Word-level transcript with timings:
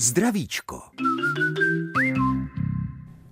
Zdravíčko. 0.00 0.82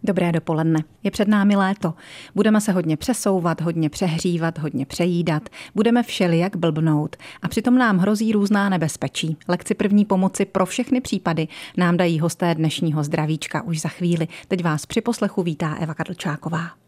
Dobré 0.05 0.33
dopoledne. 0.33 0.85
Je 1.03 1.11
před 1.11 1.29
námi 1.29 1.57
léto. 1.57 1.95
Budeme 2.35 2.61
se 2.61 2.73
hodně 2.73 2.97
přesouvat, 2.97 3.61
hodně 3.61 3.91
přehřívat, 3.91 4.59
hodně 4.59 4.87
přejídat. 4.87 5.49
Budeme 5.75 6.03
všelijak 6.03 6.57
blbnout. 6.57 7.17
A 7.43 7.49
přitom 7.49 7.79
nám 7.79 7.99
hrozí 7.99 8.33
různá 8.33 8.69
nebezpečí. 8.69 9.37
Lekci 9.49 9.75
první 9.75 10.05
pomoci 10.05 10.45
pro 10.45 10.67
všechny 10.67 11.01
případy 11.01 11.49
nám 11.77 11.97
dají 11.97 12.21
hosté 12.21 12.55
dnešního 12.55 13.05
zdravíčka 13.05 13.63
už 13.63 13.81
za 13.81 13.89
chvíli. 13.89 14.29
Teď 14.49 14.65
vás 14.65 14.87
při 14.87 15.01
poslechu 15.01 15.43
vítá 15.43 15.75
Eva 15.75 15.95
Kadlčáková. 15.95 16.86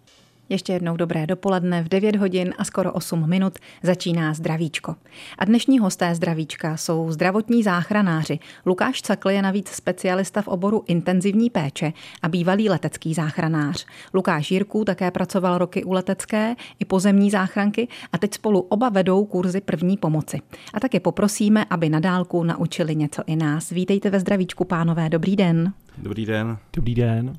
Ještě 0.49 0.73
jednou 0.73 0.97
dobré 0.97 1.27
dopoledne 1.27 1.83
v 1.83 1.89
9 1.89 2.17
hodin 2.17 2.55
a 2.59 2.65
skoro 2.65 2.93
8 2.93 3.29
minut 3.29 3.59
začíná 3.83 4.35
zdravíčko. 4.35 4.97
A 5.39 5.45
dnešní 5.45 5.79
hosté 5.79 6.15
zdravíčka 6.15 6.77
jsou 6.77 7.13
zdravotní 7.13 7.63
záchranáři. 7.63 8.39
Lukáš 8.67 9.03
Cakl 9.03 9.31
je 9.31 9.43
navíc 9.43 9.69
specialista 9.69 10.43
v 10.43 10.49
oboru 10.49 10.85
intenzivní 10.87 11.51
péče 11.51 11.93
a 12.23 12.29
bývalý 12.29 12.69
letecký 12.69 13.15
záchranář. 13.15 13.87
Lukáš 14.15 14.51
Jirků 14.51 14.85
také 14.85 15.11
pracoval 15.11 15.59
roky 15.59 15.85
u 15.85 15.93
letecké 15.93 16.55
i 16.79 16.85
pozemní 16.85 17.31
záchranky 17.31 17.89
a 18.13 18.19
teď 18.19 18.35
spolu 18.35 18.61
oba 18.61 18.89
vedou 18.89 19.25
kurzy 19.25 19.61
první 19.61 19.97
pomoci. 19.97 20.41
A 20.75 20.81
také 20.81 21.01
poprosíme, 21.01 21.65
aby 21.71 21.89
na 21.89 22.01
dálku 22.01 22.45
naučili 22.45 22.97
něco 22.97 23.23
i 23.27 23.37
nás. 23.37 23.71
Vítejte 23.71 24.11
ve 24.11 24.21
zdravíčku, 24.21 24.65
pánové. 24.65 25.09
Dobrý 25.09 25.37
den. 25.37 25.73
Dobrý 25.99 26.27
den. 26.27 26.59
Dobrý 26.73 26.95
den. 26.95 27.37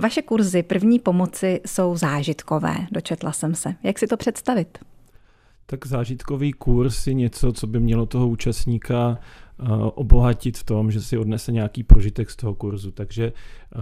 Vaše 0.00 0.22
kurzy 0.22 0.62
první 0.62 0.98
pomoci 0.98 1.60
jsou 1.66 1.96
zážitkové, 1.96 2.74
dočetla 2.92 3.32
jsem 3.32 3.54
se. 3.54 3.74
Jak 3.82 3.98
si 3.98 4.06
to 4.06 4.16
představit? 4.16 4.78
Tak 5.66 5.86
zážitkový 5.86 6.52
kurz 6.52 7.06
je 7.06 7.14
něco, 7.14 7.52
co 7.52 7.66
by 7.66 7.80
mělo 7.80 8.06
toho 8.06 8.28
účastníka 8.28 9.18
eh, 9.18 9.64
obohatit 9.94 10.58
v 10.58 10.64
tom, 10.64 10.90
že 10.90 11.00
si 11.00 11.18
odnese 11.18 11.52
nějaký 11.52 11.82
prožitek 11.82 12.30
z 12.30 12.36
toho 12.36 12.54
kurzu. 12.54 12.90
Takže 12.90 13.32
eh, 13.32 13.78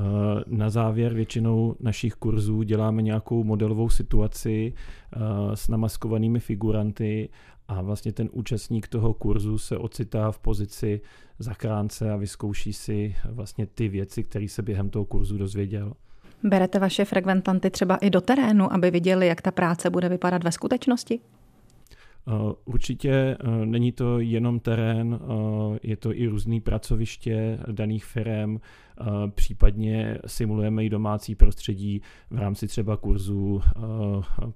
na 0.46 0.70
závěr 0.70 1.14
většinou 1.14 1.76
našich 1.80 2.14
kurzů 2.14 2.62
děláme 2.62 3.02
nějakou 3.02 3.44
modelovou 3.44 3.88
situaci 3.88 4.72
eh, 4.72 5.18
s 5.54 5.68
namaskovanými 5.68 6.40
figuranty 6.40 7.28
a 7.68 7.82
vlastně 7.82 8.12
ten 8.12 8.28
účastník 8.32 8.88
toho 8.88 9.14
kurzu 9.14 9.58
se 9.58 9.76
ocitá 9.76 10.30
v 10.30 10.38
pozici 10.38 11.00
zachránce 11.38 12.10
a 12.10 12.16
vyzkouší 12.16 12.72
si 12.72 13.14
vlastně 13.30 13.66
ty 13.66 13.88
věci, 13.88 14.24
které 14.24 14.48
se 14.48 14.62
během 14.62 14.90
toho 14.90 15.04
kurzu 15.04 15.38
dozvěděl. 15.38 15.94
Berete 16.42 16.78
vaše 16.78 17.04
frekventanty 17.04 17.70
třeba 17.70 17.96
i 17.96 18.10
do 18.10 18.20
terénu, 18.20 18.72
aby 18.72 18.90
viděli, 18.90 19.26
jak 19.26 19.42
ta 19.42 19.50
práce 19.50 19.90
bude 19.90 20.08
vypadat 20.08 20.44
ve 20.44 20.52
skutečnosti? 20.52 21.20
Eh, 22.28 22.54
určitě 22.64 23.10
eh, 23.10 23.36
není 23.66 23.92
to 23.92 24.20
jenom 24.20 24.60
terén, 24.60 25.18
eh, 25.20 25.78
je 25.82 25.96
to 25.96 26.14
i 26.14 26.26
různý 26.26 26.60
pracoviště 26.60 27.58
daných 27.72 28.04
firm, 28.04 28.58
případně 29.34 30.18
simulujeme 30.26 30.84
i 30.84 30.90
domácí 30.90 31.34
prostředí 31.34 32.02
v 32.30 32.38
rámci 32.38 32.66
třeba 32.66 32.96
kurzu 32.96 33.62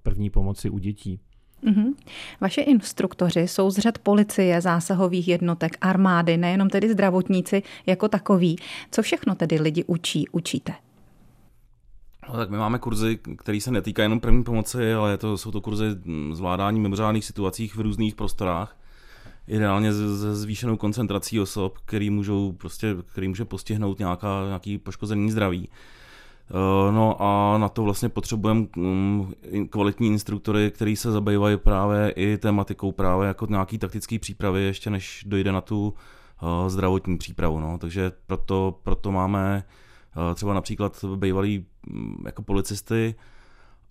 první 0.02 0.30
pomoci 0.30 0.70
u 0.70 0.78
dětí. 0.78 1.20
Mm-hmm. 1.64 1.94
Vaše 2.40 2.60
instruktoři 2.60 3.40
jsou 3.40 3.70
z 3.70 3.78
řad 3.78 3.98
policie, 3.98 4.60
zásahových 4.60 5.28
jednotek, 5.28 5.76
armády, 5.80 6.36
nejenom 6.36 6.68
tedy 6.68 6.92
zdravotníci 6.92 7.62
jako 7.86 8.08
takový. 8.08 8.56
Co 8.90 9.02
všechno 9.02 9.34
tedy 9.34 9.60
lidi 9.60 9.84
učí, 9.84 10.28
učíte? 10.28 10.72
No, 12.28 12.36
tak 12.36 12.50
my 12.50 12.56
máme 12.56 12.78
kurzy, 12.78 13.18
které 13.38 13.60
se 13.60 13.70
netýkají 13.70 14.04
jenom 14.04 14.20
první 14.20 14.44
pomoci, 14.44 14.94
ale 14.94 15.18
to, 15.18 15.38
jsou 15.38 15.50
to 15.50 15.60
kurzy 15.60 15.86
zvládání 16.32 16.80
mimořádných 16.80 17.24
situací 17.24 17.68
v 17.68 17.76
různých 17.76 18.14
prostorách. 18.14 18.76
Ideálně 19.48 19.92
se 19.92 20.36
zvýšenou 20.36 20.76
koncentrací 20.76 21.40
osob, 21.40 21.78
který, 21.84 22.10
můžou 22.10 22.52
prostě, 22.52 22.96
který 23.12 23.28
může 23.28 23.44
postihnout 23.44 23.98
nějaká, 23.98 24.46
nějaký 24.46 24.78
poškozený 24.78 25.30
zdraví. 25.30 25.68
Eh, 26.50 26.92
no 26.92 27.22
a 27.22 27.58
na 27.58 27.68
to 27.68 27.82
vlastně 27.82 28.08
potřebujeme 28.08 28.66
mm, 28.76 29.32
kvalitní 29.70 30.08
instruktory, 30.08 30.70
který 30.70 30.96
se 30.96 31.12
zabývají 31.12 31.56
právě 31.56 32.10
i 32.10 32.38
tematikou 32.38 32.92
právě 32.92 33.28
jako 33.28 33.46
nějaký 33.46 33.78
taktický 33.78 34.18
přípravy, 34.18 34.62
ještě 34.62 34.90
než 34.90 35.24
dojde 35.26 35.52
na 35.52 35.60
tu 35.60 35.94
eh, 36.42 36.70
zdravotní 36.70 37.18
přípravu. 37.18 37.60
No. 37.60 37.78
Takže 37.78 38.12
proto, 38.26 38.78
proto 38.82 39.12
máme 39.12 39.64
třeba 40.34 40.54
například 40.54 41.04
bývalý 41.16 41.66
mm, 41.86 42.22
jako 42.26 42.42
policisty, 42.42 43.14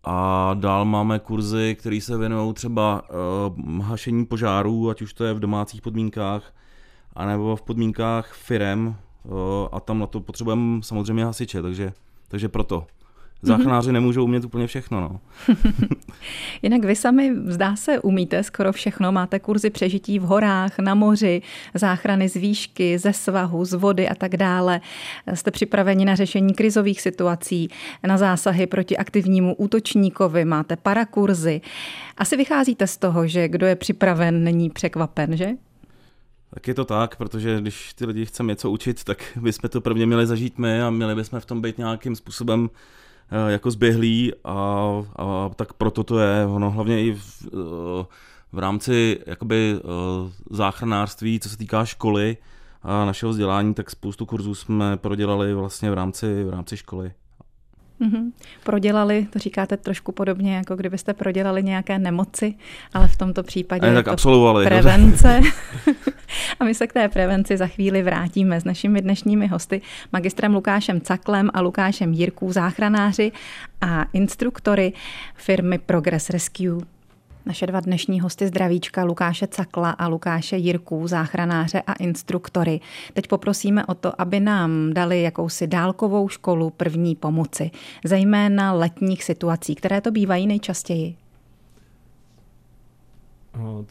a 0.03 0.51
dál 0.53 0.85
máme 0.85 1.19
kurzy, 1.19 1.75
které 1.79 2.01
se 2.01 2.17
věnují 2.17 2.53
třeba 2.53 3.01
uh, 3.57 3.81
hašení 3.81 4.25
požárů, 4.25 4.89
ať 4.89 5.01
už 5.01 5.13
to 5.13 5.23
je 5.23 5.33
v 5.33 5.39
domácích 5.39 5.81
podmínkách, 5.81 6.53
anebo 7.15 7.55
v 7.55 7.61
podmínkách 7.61 8.33
firem 8.33 8.87
uh, 8.87 9.33
a 9.71 9.79
tam 9.79 9.99
na 9.99 10.07
to 10.07 10.19
potřebujeme 10.19 10.83
samozřejmě 10.83 11.25
hasiče, 11.25 11.61
takže 11.61 11.93
takže 12.27 12.49
proto. 12.49 12.87
Záchranáři 13.41 13.89
mm-hmm. 13.89 13.93
nemůžou 13.93 14.23
umět 14.23 14.45
úplně 14.45 14.67
všechno. 14.67 15.01
No. 15.01 15.19
Jinak 16.61 16.85
vy 16.85 16.95
sami, 16.95 17.31
zdá 17.45 17.75
se, 17.75 17.99
umíte 17.99 18.43
skoro 18.43 18.71
všechno. 18.71 19.11
Máte 19.11 19.39
kurzy 19.39 19.69
přežití 19.69 20.19
v 20.19 20.21
horách, 20.21 20.79
na 20.79 20.95
moři, 20.95 21.41
záchrany 21.73 22.29
z 22.29 22.33
výšky, 22.33 22.97
ze 22.97 23.13
svahu, 23.13 23.65
z 23.65 23.73
vody 23.73 24.09
a 24.09 24.15
tak 24.15 24.37
dále. 24.37 24.81
Jste 25.33 25.51
připraveni 25.51 26.05
na 26.05 26.15
řešení 26.15 26.53
krizových 26.53 27.01
situací, 27.01 27.69
na 28.03 28.17
zásahy 28.17 28.67
proti 28.67 28.97
aktivnímu 28.97 29.55
útočníkovi, 29.55 30.45
máte 30.45 30.75
parakurzy. 30.75 31.61
Asi 32.17 32.37
vycházíte 32.37 32.87
z 32.87 32.97
toho, 32.97 33.27
že 33.27 33.47
kdo 33.47 33.65
je 33.65 33.75
připraven, 33.75 34.43
není 34.43 34.69
překvapen, 34.69 35.37
že? 35.37 35.49
Tak 36.53 36.67
je 36.67 36.73
to 36.73 36.85
tak, 36.85 37.15
protože 37.15 37.61
když 37.61 37.93
ty 37.93 38.05
lidi 38.05 38.25
chceme 38.25 38.51
něco 38.51 38.71
učit, 38.71 39.03
tak 39.03 39.37
bychom 39.41 39.69
to 39.69 39.81
prvně 39.81 40.05
měli 40.05 40.27
zažít 40.27 40.57
my 40.57 40.81
a 40.81 40.89
měli 40.89 41.15
bychom 41.15 41.39
v 41.39 41.45
tom 41.45 41.61
být 41.61 41.77
nějakým 41.77 42.15
způsobem 42.15 42.69
jako 43.31 43.71
zběhlí 43.71 44.33
a, 44.43 44.55
a 45.15 45.49
tak 45.55 45.73
proto 45.73 46.03
to 46.03 46.19
je. 46.19 46.45
Ono 46.45 46.71
hlavně 46.71 47.03
i 47.03 47.13
v, 47.13 47.47
eh, 47.47 48.05
v 48.51 48.59
rámci 48.59 49.19
jakoby 49.25 49.75
eh, 49.77 49.81
záchranářství, 50.49 51.39
co 51.39 51.49
se 51.49 51.57
týká 51.57 51.85
školy 51.85 52.37
a 52.83 53.05
našeho 53.05 53.29
vzdělání, 53.29 53.73
tak 53.73 53.89
spoustu 53.89 54.25
kurzů 54.25 54.55
jsme 54.55 54.97
prodělali 54.97 55.53
vlastně 55.53 55.91
v 55.91 55.93
rámci, 55.93 56.43
v 56.43 56.49
rámci 56.49 56.77
školy. 56.77 57.11
Mm-hmm. 58.01 58.31
Prodělali, 58.63 59.27
to 59.29 59.39
říkáte 59.39 59.77
trošku 59.77 60.11
podobně, 60.11 60.55
jako 60.55 60.75
kdybyste 60.75 61.13
prodělali 61.13 61.63
nějaké 61.63 61.99
nemoci, 61.99 62.53
ale 62.93 63.07
v 63.07 63.17
tomto 63.17 63.43
případě 63.43 63.87
je 63.87 63.93
tak 63.93 64.05
to 64.05 64.11
absolvovali, 64.11 64.65
prevence. 64.65 65.41
a 66.59 66.65
my 66.65 66.75
se 66.75 66.87
k 66.87 66.93
té 66.93 67.09
prevenci 67.09 67.57
za 67.57 67.67
chvíli 67.67 68.03
vrátíme 68.03 68.61
s 68.61 68.63
našimi 68.63 69.01
dnešními 69.01 69.47
hosty, 69.47 69.81
magistrem 70.13 70.53
Lukášem 70.53 71.01
Caklem 71.01 71.49
a 71.53 71.61
Lukášem 71.61 72.13
Jirků, 72.13 72.51
záchranáři 72.51 73.31
a 73.81 74.05
instruktory 74.13 74.93
firmy 75.35 75.77
Progress 75.77 76.29
Rescue. 76.29 77.00
Naše 77.45 77.67
dva 77.67 77.79
dnešní 77.79 78.21
hosty 78.21 78.47
zdravíčka 78.47 79.03
Lukáše 79.03 79.47
Cakla 79.47 79.89
a 79.91 80.07
Lukáše 80.07 80.57
Jirků, 80.57 81.07
záchranáře 81.07 81.81
a 81.87 81.93
instruktory. 81.93 82.79
Teď 83.13 83.27
poprosíme 83.27 83.85
o 83.85 83.93
to, 83.93 84.21
aby 84.21 84.39
nám 84.39 84.93
dali 84.93 85.21
jakousi 85.21 85.67
dálkovou 85.67 86.29
školu 86.29 86.69
první 86.69 87.15
pomoci, 87.15 87.71
zejména 88.05 88.73
letních 88.73 89.23
situací, 89.23 89.75
které 89.75 90.01
to 90.01 90.11
bývají 90.11 90.47
nejčastěji. 90.47 91.20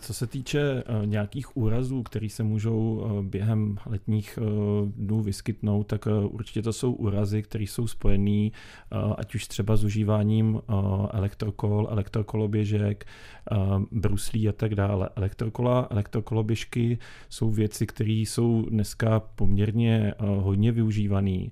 Co 0.00 0.14
se 0.14 0.26
týče 0.26 0.60
eh, 0.60 1.06
nějakých 1.06 1.56
úrazů, 1.56 2.02
které 2.02 2.28
se 2.28 2.42
můžou 2.42 3.04
eh, 3.04 3.22
během 3.22 3.78
letních 3.86 4.38
eh, 4.42 4.44
dnů 4.96 5.22
vyskytnout, 5.22 5.86
tak 5.86 6.08
určitě 6.30 6.62
to 6.62 6.72
jsou 6.72 6.92
úrazy, 6.92 7.42
které 7.42 7.64
jsou 7.64 7.86
spojené 7.86 8.50
ať 9.16 9.34
už 9.34 9.46
třeba 9.46 9.76
s 9.76 9.84
užíváním 9.84 10.60
elektrokol, 11.10 11.88
elektrokoloběžek, 11.90 13.06
bruslí 13.90 14.48
a 14.48 14.52
tak 14.52 14.74
dále. 14.74 15.08
Elektrokola, 15.16 15.86
elektrokoloběžky 15.90 16.98
jsou 17.28 17.50
věci, 17.50 17.86
které 17.86 18.12
jsou 18.12 18.66
dneska 18.70 19.20
poměrně 19.20 20.14
hodně 20.18 20.72
využívané 20.72 21.46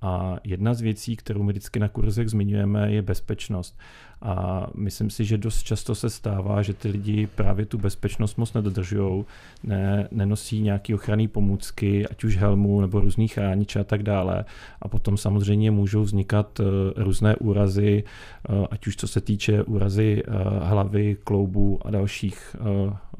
a 0.00 0.36
jedna 0.44 0.74
z 0.74 0.80
věcí, 0.80 1.16
kterou 1.16 1.42
my 1.42 1.52
vždycky 1.52 1.78
na 1.78 1.88
kurzech 1.88 2.28
zmiňujeme, 2.28 2.92
je 2.92 3.02
bezpečnost. 3.02 3.78
A 4.22 4.66
myslím 4.74 5.10
si, 5.10 5.24
že 5.24 5.38
dost 5.38 5.62
často 5.62 5.94
se 5.94 6.10
stává, 6.10 6.62
že 6.62 6.74
ty 6.74 6.88
lidi 6.88 7.26
právě 7.26 7.66
tu 7.66 7.78
bezpečnost 7.78 8.36
moc 8.36 8.52
nedodržují, 8.52 9.24
ne, 9.62 10.08
nenosí 10.10 10.60
nějaké 10.60 10.94
ochranné 10.94 11.28
pomůcky, 11.28 12.08
ať 12.08 12.24
už 12.24 12.36
helmu 12.36 12.80
nebo 12.80 13.00
různých 13.00 13.34
chrániče 13.34 13.80
a 13.80 13.84
tak 13.84 14.02
dále. 14.02 14.44
A 14.82 14.88
potom 14.88 15.16
samozřejmě 15.16 15.70
můžou 15.70 16.02
vznikat 16.02 16.60
uh, 16.60 16.66
různé 16.96 17.36
úrazy, 17.36 18.04
uh, 18.48 18.66
ať 18.70 18.86
už 18.86 18.96
co 18.96 19.08
se 19.08 19.20
týče 19.20 19.62
úrazy 19.62 20.22
uh, 20.24 20.34
hlavy, 20.62 21.16
kloubů 21.24 21.86
a 21.86 21.90
dalších, 21.90 22.56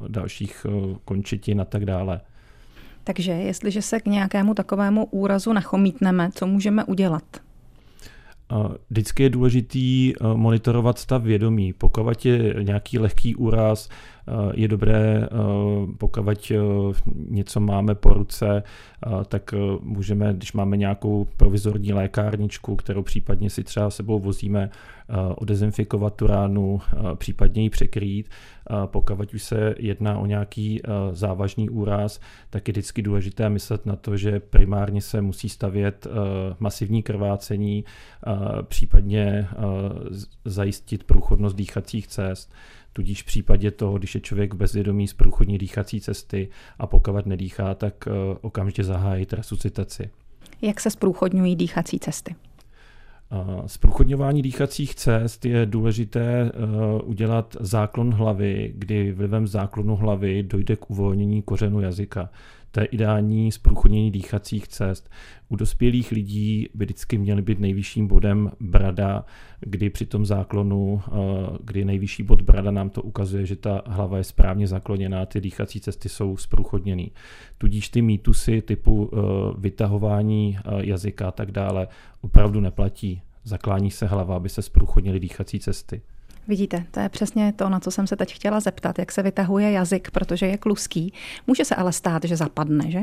dalších 0.08 0.66
končetin 1.04 1.60
a 1.60 1.64
tak 1.64 1.84
dále. 1.84 2.20
Takže 3.04 3.32
jestliže 3.32 3.82
se 3.82 4.00
k 4.00 4.06
nějakému 4.06 4.54
takovému 4.54 5.04
úrazu 5.04 5.52
nachomítneme, 5.52 6.30
co 6.34 6.46
můžeme 6.46 6.84
udělat? 6.84 7.24
Vždycky 8.90 9.22
je 9.22 9.30
důležitý 9.30 10.12
monitorovat 10.34 10.98
stav 10.98 11.22
vědomí. 11.22 11.72
Pokud 11.72 12.24
je 12.24 12.54
nějaký 12.62 12.98
lehký 12.98 13.36
úraz, 13.36 13.88
je 14.54 14.68
dobré, 14.68 15.28
pokud 15.98 16.52
něco 17.30 17.60
máme 17.60 17.94
po 17.94 18.08
ruce, 18.08 18.62
tak 19.28 19.54
můžeme, 19.80 20.34
když 20.34 20.52
máme 20.52 20.76
nějakou 20.76 21.26
provizorní 21.36 21.92
lékárničku, 21.92 22.76
kterou 22.76 23.02
případně 23.02 23.50
si 23.50 23.64
třeba 23.64 23.90
sebou 23.90 24.18
vozíme, 24.18 24.70
odezinfikovat 25.36 26.14
tu 26.14 26.26
ránu, 26.26 26.80
případně 27.14 27.62
ji 27.62 27.70
překrýt. 27.70 28.28
Pokud 28.86 29.34
už 29.34 29.42
se 29.42 29.74
jedná 29.78 30.18
o 30.18 30.26
nějaký 30.26 30.80
závažný 31.12 31.70
úraz, 31.70 32.20
tak 32.50 32.68
je 32.68 32.72
vždycky 32.72 33.02
důležité 33.02 33.48
myslet 33.48 33.86
na 33.86 33.96
to, 33.96 34.16
že 34.16 34.40
primárně 34.40 35.00
se 35.00 35.22
musí 35.22 35.48
stavět 35.48 36.06
masivní 36.58 37.02
krvácení, 37.02 37.84
případně 38.62 39.48
zajistit 40.44 41.04
průchodnost 41.04 41.56
dýchacích 41.56 42.06
cest. 42.06 42.52
Tudíž 42.96 43.22
v 43.22 43.26
případě 43.26 43.70
toho, 43.70 43.98
když 43.98 44.14
je 44.14 44.20
člověk 44.20 44.54
bezvědomý 44.54 45.08
z 45.08 45.14
průchodní 45.14 45.58
dýchací 45.58 46.00
cesty 46.00 46.48
a 46.78 46.86
pokud 46.86 47.26
nedýchá, 47.26 47.74
tak 47.74 48.08
okamžitě 48.40 48.84
zahájit 48.84 49.32
resuscitaci. 49.32 50.10
Jak 50.62 50.80
se 50.80 50.90
zprůchodňují 50.90 51.56
dýchací 51.56 51.98
cesty? 51.98 52.34
Zprůchodňování 53.66 54.42
dýchacích 54.42 54.94
cest 54.94 55.44
je 55.44 55.66
důležité 55.66 56.20
eh, 56.20 56.50
udělat 57.02 57.56
záklon 57.60 58.14
hlavy, 58.14 58.72
kdy 58.76 59.12
vlivem 59.12 59.46
záklonu 59.46 59.96
hlavy 59.96 60.42
dojde 60.42 60.76
k 60.76 60.90
uvolnění 60.90 61.42
kořenu 61.42 61.80
jazyka. 61.80 62.30
To 62.74 62.80
je 62.80 62.86
ideální 62.86 63.52
zprůchodnění 63.52 64.10
dýchacích 64.10 64.68
cest. 64.68 65.10
U 65.48 65.56
dospělých 65.56 66.10
lidí 66.10 66.68
by 66.74 66.84
vždycky 66.84 67.18
měly 67.18 67.42
být 67.42 67.58
nejvyšším 67.60 68.06
bodem 68.06 68.50
brada, 68.60 69.24
kdy 69.60 69.90
při 69.90 70.06
tom 70.06 70.26
záklonu, 70.26 71.02
eh, 71.06 71.12
kdy 71.60 71.84
nejvyšší 71.84 72.22
bod 72.22 72.42
brada 72.42 72.70
nám 72.70 72.90
to 72.90 73.02
ukazuje, 73.02 73.46
že 73.46 73.56
ta 73.56 73.82
hlava 73.86 74.18
je 74.18 74.24
správně 74.24 74.66
zakloněná, 74.66 75.26
ty 75.26 75.40
dýchací 75.40 75.80
cesty 75.80 76.08
jsou 76.08 76.36
zprůchodněné. 76.36 77.06
Tudíž 77.58 77.88
ty 77.88 78.02
mýtusy 78.02 78.62
typu 78.62 79.10
eh, 79.12 79.18
vytahování 79.58 80.58
eh, 80.58 80.86
jazyka 80.86 81.28
a 81.28 81.32
tak 81.32 81.50
dále 81.50 81.88
opravdu 82.20 82.60
neplatí. 82.60 83.22
Zaklání 83.44 83.90
se 83.90 84.06
hlava, 84.06 84.36
aby 84.36 84.48
se 84.48 84.62
zprůchodnily 84.62 85.20
dýchací 85.20 85.60
cesty. 85.60 86.02
Vidíte, 86.48 86.84
to 86.90 87.00
je 87.00 87.08
přesně 87.08 87.52
to, 87.56 87.68
na 87.68 87.80
co 87.80 87.90
jsem 87.90 88.06
se 88.06 88.16
teď 88.16 88.34
chtěla 88.34 88.60
zeptat, 88.60 88.98
jak 88.98 89.12
se 89.12 89.22
vytahuje 89.22 89.70
jazyk, 89.70 90.10
protože 90.10 90.46
je 90.46 90.58
kluský. 90.58 91.12
Může 91.46 91.64
se 91.64 91.74
ale 91.74 91.92
stát, 91.92 92.24
že 92.24 92.36
zapadne, 92.36 92.90
že? 92.90 93.00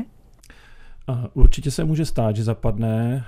Určitě 1.34 1.70
se 1.70 1.84
může 1.84 2.04
stát, 2.04 2.36
že 2.36 2.44
zapadne, 2.44 3.24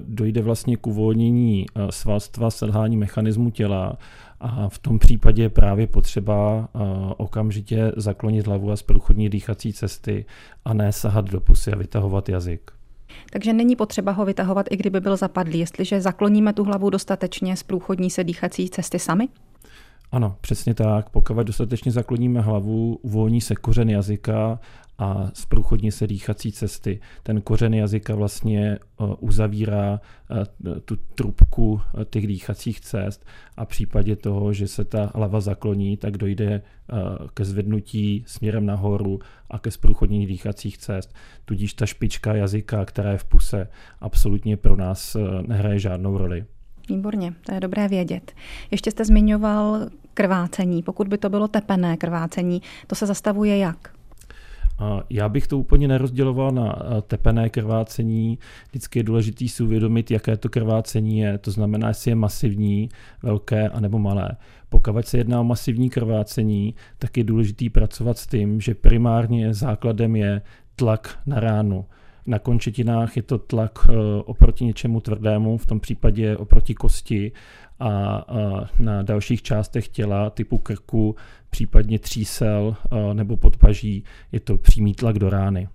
dojde 0.00 0.42
vlastně 0.42 0.76
k 0.76 0.86
uvolnění 0.86 1.66
svalstva, 1.90 2.50
selhání 2.50 2.96
mechanismu 2.96 3.50
těla 3.50 3.98
a 4.40 4.68
v 4.68 4.78
tom 4.78 4.98
případě 4.98 5.42
je 5.42 5.48
právě 5.48 5.86
potřeba 5.86 6.68
okamžitě 7.16 7.92
zaklonit 7.96 8.46
hlavu 8.46 8.70
a 8.70 8.76
zprůchodní 8.76 9.28
dýchací 9.28 9.72
cesty 9.72 10.24
a 10.64 10.74
ne 10.74 10.92
sahat 10.92 11.30
do 11.30 11.40
pusy 11.40 11.72
a 11.72 11.76
vytahovat 11.76 12.28
jazyk. 12.28 12.70
Takže 13.30 13.52
není 13.52 13.76
potřeba 13.76 14.12
ho 14.12 14.24
vytahovat, 14.24 14.66
i 14.70 14.76
kdyby 14.76 15.00
byl 15.00 15.16
zapadlý, 15.16 15.58
jestliže 15.58 16.00
zakloníme 16.00 16.52
tu 16.52 16.64
hlavu 16.64 16.90
dostatečně, 16.90 17.56
zprůchodní 17.56 18.10
se 18.10 18.24
dýchací 18.24 18.68
cesty 18.70 18.98
sami? 18.98 19.28
Ano, 20.12 20.36
přesně 20.40 20.74
tak. 20.74 21.10
Pokud 21.10 21.36
dostatečně 21.36 21.92
zakloníme 21.92 22.40
hlavu, 22.40 22.98
uvolní 23.02 23.40
se 23.40 23.54
kořen 23.54 23.90
jazyka 23.90 24.58
a 24.98 25.30
zprůchodní 25.34 25.92
se 25.92 26.06
dýchací 26.06 26.52
cesty. 26.52 27.00
Ten 27.22 27.40
kořen 27.40 27.74
jazyka 27.74 28.14
vlastně 28.14 28.72
eh, 28.72 28.78
uzavírá 29.20 30.00
eh, 30.30 30.80
tu 30.80 30.96
trubku 30.96 31.80
eh, 32.00 32.04
těch 32.04 32.26
dýchacích 32.26 32.80
cest 32.80 33.26
a 33.56 33.64
v 33.64 33.68
případě 33.68 34.16
toho, 34.16 34.52
že 34.52 34.68
se 34.68 34.84
ta 34.84 35.10
hlava 35.14 35.40
zakloní, 35.40 35.96
tak 35.96 36.18
dojde 36.18 36.62
ke 37.34 37.44
zvednutí 37.44 38.24
směrem 38.26 38.66
nahoru 38.66 39.18
a 39.50 39.58
ke 39.58 39.70
zprůchodnění 39.70 40.26
dýchacích 40.26 40.78
cest. 40.78 41.14
Tudíž 41.44 41.74
ta 41.74 41.86
špička 41.86 42.34
jazyka, 42.34 42.84
která 42.84 43.12
je 43.12 43.18
v 43.18 43.24
puse, 43.24 43.68
absolutně 44.00 44.56
pro 44.56 44.76
nás 44.76 45.16
nehraje 45.46 45.78
žádnou 45.78 46.18
roli. 46.18 46.44
Výborně, 46.88 47.34
to 47.46 47.54
je 47.54 47.60
dobré 47.60 47.88
vědět. 47.88 48.32
Ještě 48.70 48.90
jste 48.90 49.04
zmiňoval 49.04 49.80
krvácení. 50.14 50.82
Pokud 50.82 51.08
by 51.08 51.18
to 51.18 51.28
bylo 51.28 51.48
tepené 51.48 51.96
krvácení, 51.96 52.62
to 52.86 52.94
se 52.94 53.06
zastavuje 53.06 53.58
jak? 53.58 53.94
Já 55.10 55.28
bych 55.28 55.46
to 55.46 55.58
úplně 55.58 55.88
nerozděloval 55.88 56.50
na 56.50 56.76
tepené 57.06 57.50
krvácení. 57.50 58.38
Vždycky 58.68 58.98
je 58.98 59.02
důležité 59.02 59.48
si 59.48 59.62
uvědomit, 59.62 60.10
jaké 60.10 60.36
to 60.36 60.48
krvácení 60.48 61.18
je. 61.18 61.38
To 61.38 61.50
znamená, 61.50 61.88
jestli 61.88 62.10
je 62.10 62.14
masivní, 62.14 62.88
velké 63.22 63.68
anebo 63.68 63.98
malé. 63.98 64.30
Pokud 64.68 65.06
se 65.06 65.18
jedná 65.18 65.40
o 65.40 65.44
masivní 65.44 65.90
krvácení, 65.90 66.74
tak 66.98 67.16
je 67.16 67.24
důležité 67.24 67.70
pracovat 67.70 68.18
s 68.18 68.26
tím, 68.26 68.60
že 68.60 68.74
primárně 68.74 69.54
základem 69.54 70.16
je 70.16 70.42
tlak 70.76 71.18
na 71.26 71.40
ránu. 71.40 71.84
Na 72.26 72.38
končetinách 72.38 73.16
je 73.16 73.22
to 73.22 73.38
tlak 73.38 73.78
e, 73.88 73.92
oproti 74.22 74.64
něčemu 74.64 75.00
tvrdému, 75.00 75.58
v 75.58 75.66
tom 75.66 75.80
případě 75.80 76.36
oproti 76.36 76.74
kosti 76.74 77.32
a 77.80 78.24
na 78.78 79.02
dalších 79.02 79.42
částech 79.42 79.88
těla 79.88 80.30
typu 80.30 80.58
krku, 80.58 81.16
případně 81.50 81.98
třísel 81.98 82.76
nebo 83.12 83.36
podpaží 83.36 84.04
je 84.32 84.40
to 84.40 84.56
přímý 84.56 84.94
tlak 84.94 85.18
do 85.18 85.30
rány. 85.30 85.68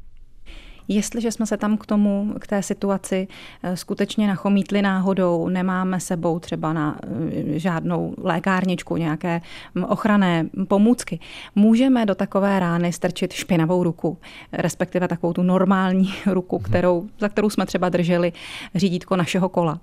Jestliže 0.92 1.32
jsme 1.32 1.46
se 1.46 1.58
tam 1.58 1.78
k 1.78 1.86
tomu, 1.86 2.34
k 2.40 2.48
té 2.48 2.64
situaci 2.64 3.28
e, 3.64 3.78
skutečně 3.78 4.28
nachomítli 4.28 4.82
náhodou, 4.82 5.48
nemáme 5.48 6.00
sebou 6.00 6.40
třeba 6.40 6.74
na 6.74 7.00
e, 7.56 7.60
žádnou 7.60 8.14
lékárničku, 8.18 8.98
nějaké 8.98 9.42
ochranné 9.88 10.46
pomůcky, 10.68 11.20
můžeme 11.56 12.06
do 12.06 12.16
takové 12.16 12.60
rány 12.60 12.94
strčit 12.94 13.34
špinavou 13.34 13.84
ruku, 13.84 14.18
respektive 14.52 15.08
takovou 15.08 15.34
tu 15.34 15.44
normální 15.44 16.14
ruku, 16.26 16.56
mhm. 16.56 16.66
kterou, 16.66 17.08
za 17.20 17.30
kterou 17.30 17.50
jsme 17.50 17.66
třeba 17.66 17.90
drželi 17.90 18.34
řídítko 18.76 19.16
našeho 19.16 19.50
kola. 19.50 19.80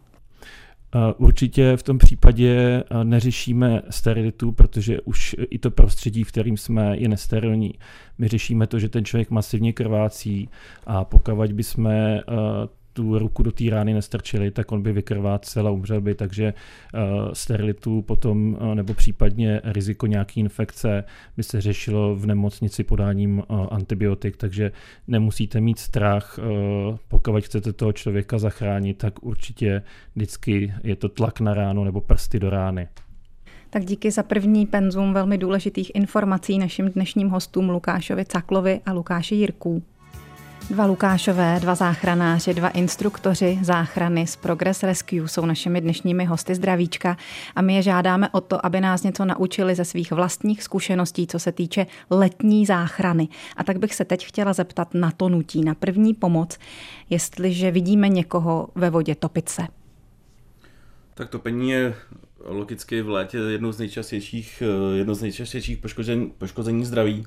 Určitě 1.16 1.76
v 1.76 1.82
tom 1.82 1.98
případě 1.98 2.84
neřešíme 3.02 3.82
sterilitu, 3.90 4.52
protože 4.52 5.00
už 5.00 5.36
i 5.50 5.58
to 5.58 5.70
prostředí, 5.70 6.24
v 6.24 6.28
kterým 6.28 6.56
jsme, 6.56 6.96
je 6.96 7.08
nesterilní. 7.08 7.74
My 8.18 8.28
řešíme 8.28 8.66
to, 8.66 8.78
že 8.78 8.88
ten 8.88 9.04
člověk 9.04 9.30
masivně 9.30 9.72
krvácí 9.72 10.48
a 10.86 11.04
pokud 11.04 11.52
bychom 11.52 11.90
tu 12.96 13.18
ruku 13.18 13.42
do 13.42 13.52
té 13.52 13.64
rány 13.70 13.94
nestrčili, 13.94 14.50
tak 14.50 14.72
on 14.72 14.82
by 14.82 14.92
vykrvácel 14.92 15.68
a 15.68 15.70
umřel 15.70 16.00
by, 16.00 16.14
takže 16.14 16.54
uh, 16.54 17.32
sterilitu 17.32 18.02
potom, 18.02 18.56
uh, 18.60 18.74
nebo 18.74 18.94
případně 18.94 19.60
riziko 19.64 20.06
nějaké 20.06 20.40
infekce 20.40 21.04
by 21.36 21.42
se 21.42 21.60
řešilo 21.60 22.16
v 22.16 22.26
nemocnici 22.26 22.84
podáním 22.84 23.38
uh, 23.38 23.66
antibiotik, 23.70 24.36
takže 24.36 24.72
nemusíte 25.08 25.60
mít 25.60 25.78
strach, 25.78 26.38
uh, 26.38 26.96
pokud 27.08 27.44
chcete 27.44 27.72
toho 27.72 27.92
člověka 27.92 28.38
zachránit, 28.38 28.98
tak 28.98 29.22
určitě 29.22 29.82
vždycky 30.14 30.74
je 30.84 30.96
to 30.96 31.08
tlak 31.08 31.40
na 31.40 31.54
ránu 31.54 31.84
nebo 31.84 32.00
prsty 32.00 32.40
do 32.40 32.50
rány. 32.50 32.88
Tak 33.70 33.84
díky 33.84 34.10
za 34.10 34.22
první 34.22 34.66
penzum 34.66 35.12
velmi 35.12 35.38
důležitých 35.38 35.94
informací 35.94 36.58
našim 36.58 36.88
dnešním 36.88 37.28
hostům 37.28 37.70
Lukášovi 37.70 38.24
Caklovi 38.24 38.80
a 38.86 38.92
Lukáši 38.92 39.34
Jirků. 39.34 39.82
Dva 40.70 40.86
Lukášové, 40.86 41.60
dva 41.60 41.74
záchranáři, 41.74 42.54
dva 42.54 42.68
instruktoři 42.68 43.58
záchrany 43.62 44.26
z 44.26 44.36
Progress 44.36 44.82
Rescue 44.82 45.28
jsou 45.28 45.46
našimi 45.46 45.80
dnešními 45.80 46.24
hosty 46.24 46.54
zdravíčka 46.54 47.16
a 47.56 47.62
my 47.62 47.74
je 47.74 47.82
žádáme 47.82 48.28
o 48.28 48.40
to, 48.40 48.66
aby 48.66 48.80
nás 48.80 49.02
něco 49.02 49.24
naučili 49.24 49.74
ze 49.74 49.84
svých 49.84 50.12
vlastních 50.12 50.62
zkušeností, 50.62 51.26
co 51.26 51.38
se 51.38 51.52
týče 51.52 51.86
letní 52.10 52.66
záchrany. 52.66 53.28
A 53.56 53.64
tak 53.64 53.78
bych 53.78 53.94
se 53.94 54.04
teď 54.04 54.26
chtěla 54.26 54.52
zeptat 54.52 54.94
na 54.94 55.10
to 55.10 55.28
nutí, 55.28 55.64
na 55.64 55.74
první 55.74 56.14
pomoc, 56.14 56.58
jestliže 57.10 57.70
vidíme 57.70 58.08
někoho 58.08 58.68
ve 58.74 58.90
vodě 58.90 59.14
topit 59.14 59.48
se. 59.48 59.62
Tak 61.14 61.28
topení 61.28 61.70
je 61.70 61.94
logicky 62.44 63.02
v 63.02 63.08
létě 63.08 63.38
jednou 63.38 63.72
z 63.72 63.78
nejčastějších, 63.78 64.62
jedno 64.94 65.14
z 65.14 65.22
nejčastějších 65.22 65.78
poškození, 65.78 66.32
poškození 66.38 66.84
zdraví. 66.84 67.26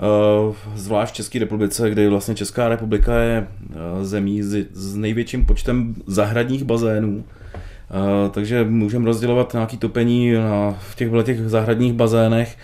Eh, 0.00 0.54
zvlášť 0.74 1.12
v 1.12 1.16
České 1.16 1.38
republice, 1.38 1.90
kde 1.90 2.08
vlastně 2.08 2.34
Česká 2.34 2.68
republika 2.68 3.18
je 3.18 3.46
eh, 3.46 4.04
zemí 4.04 4.42
s 4.72 4.96
největším 4.96 5.46
počtem 5.46 5.94
zahradních 6.06 6.64
bazénů, 6.64 7.24
eh, 7.54 8.30
takže 8.30 8.64
můžeme 8.64 9.04
rozdělovat 9.04 9.52
nějaké 9.52 9.76
topení 9.76 10.32
na, 10.32 10.76
v 10.80 10.94
těch, 10.94 11.10
těch 11.24 11.48
zahradních 11.48 11.92
bazénech, 11.92 12.56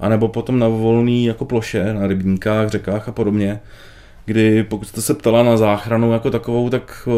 anebo 0.00 0.28
potom 0.28 0.58
na 0.58 0.68
volný 0.68 1.24
jako 1.24 1.44
ploše, 1.44 1.94
na 1.94 2.06
rybníkách, 2.06 2.68
řekách 2.68 3.08
a 3.08 3.12
podobně, 3.12 3.60
kdy 4.26 4.62
pokud 4.62 4.84
jste 4.84 5.02
se 5.02 5.14
ptala 5.14 5.42
na 5.42 5.56
záchranu 5.56 6.12
jako 6.12 6.30
takovou, 6.30 6.70
tak 6.70 7.08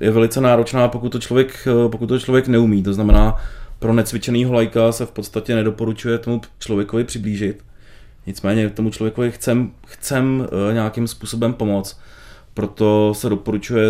je 0.00 0.10
velice 0.10 0.40
náročná, 0.40 0.88
pokud 0.88 1.12
to 1.12 1.18
člověk, 1.18 1.68
pokud 1.90 2.06
to 2.06 2.18
člověk 2.18 2.48
neumí. 2.48 2.82
To 2.82 2.94
znamená, 2.94 3.36
pro 3.78 3.92
necvičenýho 3.92 4.52
lajka 4.52 4.92
se 4.92 5.06
v 5.06 5.10
podstatě 5.10 5.54
nedoporučuje 5.54 6.18
tomu 6.18 6.40
člověkovi 6.58 7.04
přiblížit. 7.04 7.62
Nicméně 8.26 8.70
tomu 8.70 8.90
člověkovi 8.90 9.30
chcem, 9.30 9.70
chcem 9.86 10.46
eh, 10.70 10.74
nějakým 10.74 11.08
způsobem 11.08 11.54
pomoct, 11.54 12.00
proto 12.54 13.14
se 13.14 13.28
doporučuje 13.28 13.84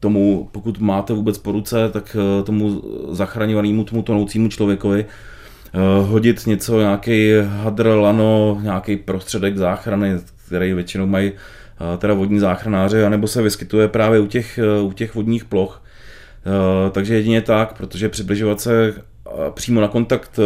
tomu, 0.00 0.48
pokud 0.52 0.78
máte 0.78 1.12
vůbec 1.12 1.38
po 1.38 1.52
ruce, 1.52 1.88
tak 1.92 2.16
eh, 2.20 2.42
tomu 2.42 2.82
zachraňovanému, 3.10 3.84
tomu 3.84 4.02
tonoucímu 4.02 4.48
člověkovi 4.48 5.06
hodit 6.02 6.46
něco, 6.46 6.80
nějaký 6.80 7.32
hadr, 7.46 7.88
lano, 7.88 8.58
nějaký 8.62 8.96
prostředek 8.96 9.56
záchrany, 9.56 10.18
který 10.46 10.74
většinou 10.74 11.06
mají 11.06 11.32
teda 11.98 12.14
vodní 12.14 12.38
záchranáři, 12.38 13.04
anebo 13.04 13.28
se 13.28 13.42
vyskytuje 13.42 13.88
právě 13.88 14.20
u 14.20 14.26
těch, 14.26 14.58
u 14.82 14.92
těch 14.92 15.14
vodních 15.14 15.44
ploch. 15.44 15.82
Takže 16.92 17.14
jedině 17.14 17.40
tak, 17.40 17.76
protože 17.76 18.08
přibližovat 18.08 18.60
se 18.60 18.94
přímo 19.54 19.80
na 19.80 19.88
kontakt 19.88 20.40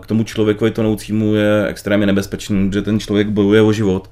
k 0.00 0.06
tomu 0.06 0.24
člověkovi 0.24 0.70
tonoucímu 0.70 1.34
je 1.34 1.66
extrémně 1.66 2.06
nebezpečný, 2.06 2.70
že 2.72 2.82
ten 2.82 3.00
člověk 3.00 3.28
bojuje 3.28 3.62
o 3.62 3.72
život 3.72 4.10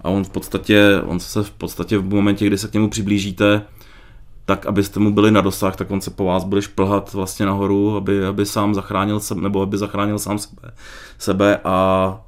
a 0.00 0.08
on 0.08 0.24
v 0.24 0.30
podstatě, 0.30 1.00
on 1.06 1.20
se 1.20 1.42
v 1.42 1.50
podstatě 1.50 1.98
v 1.98 2.14
momentě, 2.14 2.46
kdy 2.46 2.58
se 2.58 2.68
k 2.68 2.72
němu 2.72 2.90
přiblížíte, 2.90 3.62
tak 4.44 4.66
abyste 4.66 5.00
mu 5.00 5.12
byli 5.12 5.30
na 5.30 5.40
dosah, 5.40 5.76
tak 5.76 5.90
on 5.90 6.00
se 6.00 6.10
po 6.10 6.24
vás 6.24 6.44
bude 6.44 6.62
šplhat 6.62 7.12
vlastně 7.12 7.46
nahoru, 7.46 7.96
aby, 7.96 8.26
aby 8.26 8.46
sám 8.46 8.74
zachránil 8.74 9.20
sebe, 9.20 9.40
nebo 9.40 9.62
aby 9.62 9.78
zachránil 9.78 10.18
sám 10.18 10.38
sebe, 10.38 10.62
sebe 11.18 11.58
a 11.64 12.20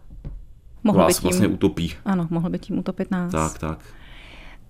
mohl 0.85 0.99
vás 0.99 1.09
by 1.09 1.15
tím, 1.15 1.23
vlastně 1.23 1.49
utopí. 1.49 1.93
Ano, 2.05 2.27
mohl 2.31 2.51
by 2.51 2.59
tím 2.59 2.79
utopit 2.79 3.11
nás. 3.11 3.33
Tak, 3.33 3.59
tak. 3.59 3.79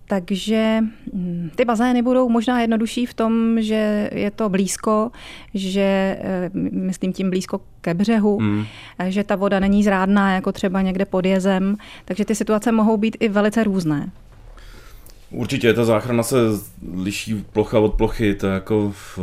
Takže 0.08 0.80
hm, 1.14 1.50
ty 1.56 1.64
bazény 1.64 2.02
budou 2.02 2.28
možná 2.28 2.60
jednodušší 2.60 3.06
v 3.06 3.14
tom, 3.14 3.56
že 3.60 4.10
je 4.12 4.30
to 4.30 4.48
blízko, 4.48 5.10
že 5.54 6.18
eh, 6.20 6.50
myslím 6.72 7.12
tím 7.12 7.30
blízko 7.30 7.60
ke 7.80 7.94
břehu, 7.94 8.40
mm. 8.40 8.64
že 9.08 9.25
ta 9.25 9.36
voda 9.36 9.60
není 9.60 9.84
zrádná 9.84 10.34
jako 10.34 10.52
třeba 10.52 10.82
někde 10.82 11.04
pod 11.04 11.26
jezem, 11.26 11.76
takže 12.04 12.25
ty 12.25 12.34
situace 12.34 12.72
mohou 12.72 12.96
být 12.96 13.16
i 13.20 13.28
velice 13.28 13.64
různé. 13.64 14.10
Určitě, 15.30 15.75
ta 15.75 15.84
záchrana 15.84 16.22
se 16.22 16.36
liší 16.94 17.44
plocha 17.52 17.78
od 17.78 17.94
plochy, 17.94 18.34
to 18.34 18.46
jako 18.46 18.92
v, 18.94 19.18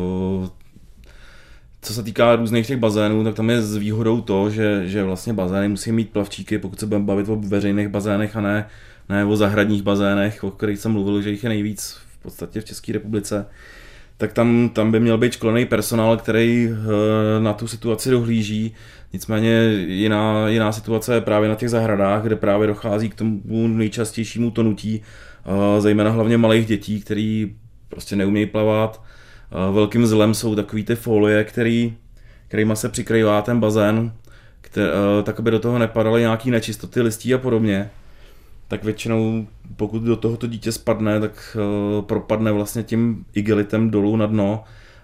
co 1.81 1.93
se 1.93 2.03
týká 2.03 2.35
různých 2.35 2.67
těch 2.67 2.77
bazénů, 2.77 3.23
tak 3.23 3.35
tam 3.35 3.49
je 3.49 3.61
s 3.61 3.77
výhodou 3.77 4.21
to, 4.21 4.49
že, 4.49 4.87
že 4.87 5.03
vlastně 5.03 5.33
bazény 5.33 5.67
musí 5.67 5.91
mít 5.91 6.09
plavčíky, 6.09 6.57
pokud 6.57 6.79
se 6.79 6.85
budeme 6.85 7.05
bavit 7.05 7.29
o 7.29 7.35
veřejných 7.35 7.87
bazénech 7.87 8.35
a 8.35 8.41
ne 8.41 8.65
ne 9.09 9.25
o 9.25 9.35
zahradních 9.35 9.83
bazénech, 9.83 10.43
o 10.43 10.51
kterých 10.51 10.79
jsem 10.79 10.91
mluvil, 10.91 11.21
že 11.21 11.29
jich 11.29 11.43
je 11.43 11.49
nejvíc 11.49 11.97
v 12.13 12.23
podstatě 12.23 12.61
v 12.61 12.65
České 12.65 12.93
republice, 12.93 13.45
tak 14.17 14.33
tam, 14.33 14.69
tam 14.69 14.91
by 14.91 14.99
měl 14.99 15.17
být 15.17 15.33
školený 15.33 15.65
personál, 15.65 16.17
který 16.17 16.69
eh, 16.71 17.39
na 17.39 17.53
tu 17.53 17.67
situaci 17.67 18.11
dohlíží. 18.11 18.73
Nicméně 19.13 19.73
jiná, 19.87 20.47
jiná 20.47 20.71
situace 20.71 21.13
je 21.13 21.21
právě 21.21 21.49
na 21.49 21.55
těch 21.55 21.69
zahradách, 21.69 22.23
kde 22.23 22.35
právě 22.35 22.67
dochází 22.67 23.09
k 23.09 23.15
tomu 23.15 23.67
nejčastějšímu 23.67 24.51
tonutí, 24.51 25.01
eh, 25.45 25.81
zejména 25.81 26.09
hlavně 26.09 26.37
malých 26.37 26.65
dětí, 26.65 27.01
který 27.01 27.55
prostě 27.89 28.15
neumějí 28.15 28.45
plavat. 28.45 29.01
Eh, 29.51 29.73
velkým 29.73 30.05
zlem 30.05 30.33
jsou 30.33 30.55
takový 30.55 30.83
ty 30.83 30.95
folie, 30.95 31.43
který, 31.43 31.97
kterýma 32.47 32.75
se 32.75 32.89
přikrývá 32.89 33.41
ten 33.41 33.59
bazén, 33.59 34.11
který, 34.61 34.87
tak 35.23 35.39
aby 35.39 35.51
do 35.51 35.59
toho 35.59 35.79
nepadaly 35.79 36.21
nějaký 36.21 36.51
nečistoty 36.51 37.01
listí 37.01 37.33
a 37.33 37.37
podobně 37.37 37.89
tak 38.67 38.83
většinou 38.83 39.47
pokud 39.75 40.01
do 40.01 40.15
toho 40.15 40.37
to 40.37 40.47
dítě 40.47 40.71
spadne, 40.71 41.19
tak 41.19 41.57
uh, 41.95 42.05
propadne 42.05 42.51
vlastně 42.51 42.83
tím 42.83 43.25
igelitem 43.33 43.89
dolů 43.89 44.15
na 44.15 44.25
dno 44.25 44.63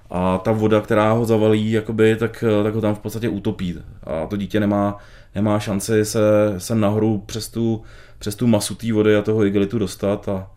a 0.10 0.38
ta 0.38 0.52
voda, 0.52 0.82
která 0.82 1.12
ho 1.12 1.26
zavalí, 1.26 1.72
jakoby, 1.72 2.16
tak, 2.16 2.44
uh, 2.58 2.64
tak 2.64 2.76
ho 2.76 2.82
tam 2.82 2.96
v 2.96 3.00
podstatě 3.00 3.30
utopí. 3.30 3.76
A 4.04 4.26
to 4.26 4.38
dítě 4.38 4.60
nemá, 4.60 4.98
nemá 5.36 5.60
šanci 5.60 6.06
se, 6.06 6.56
se 6.58 6.76
nahoru 6.76 7.24
přes 7.26 7.50
tu, 7.50 7.82
přes 8.20 8.36
tu 8.36 8.48
masu 8.48 8.76
té 8.76 8.94
vody 8.94 9.16
a 9.16 9.22
toho 9.22 9.46
igelitu 9.46 9.80
dostat 9.80 10.30
a, 10.30 10.52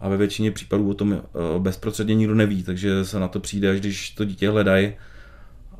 a 0.00 0.08
ve 0.08 0.16
většině 0.16 0.50
případů 0.50 0.90
o 0.90 0.94
tom 0.94 1.12
uh, 1.12 1.18
bezprostředně 1.62 2.14
nikdo 2.14 2.34
neví, 2.34 2.62
takže 2.62 3.04
se 3.04 3.20
na 3.20 3.28
to 3.28 3.40
přijde, 3.40 3.70
až 3.70 3.80
když 3.80 4.10
to 4.10 4.24
dítě 4.24 4.50
hledají 4.50 4.92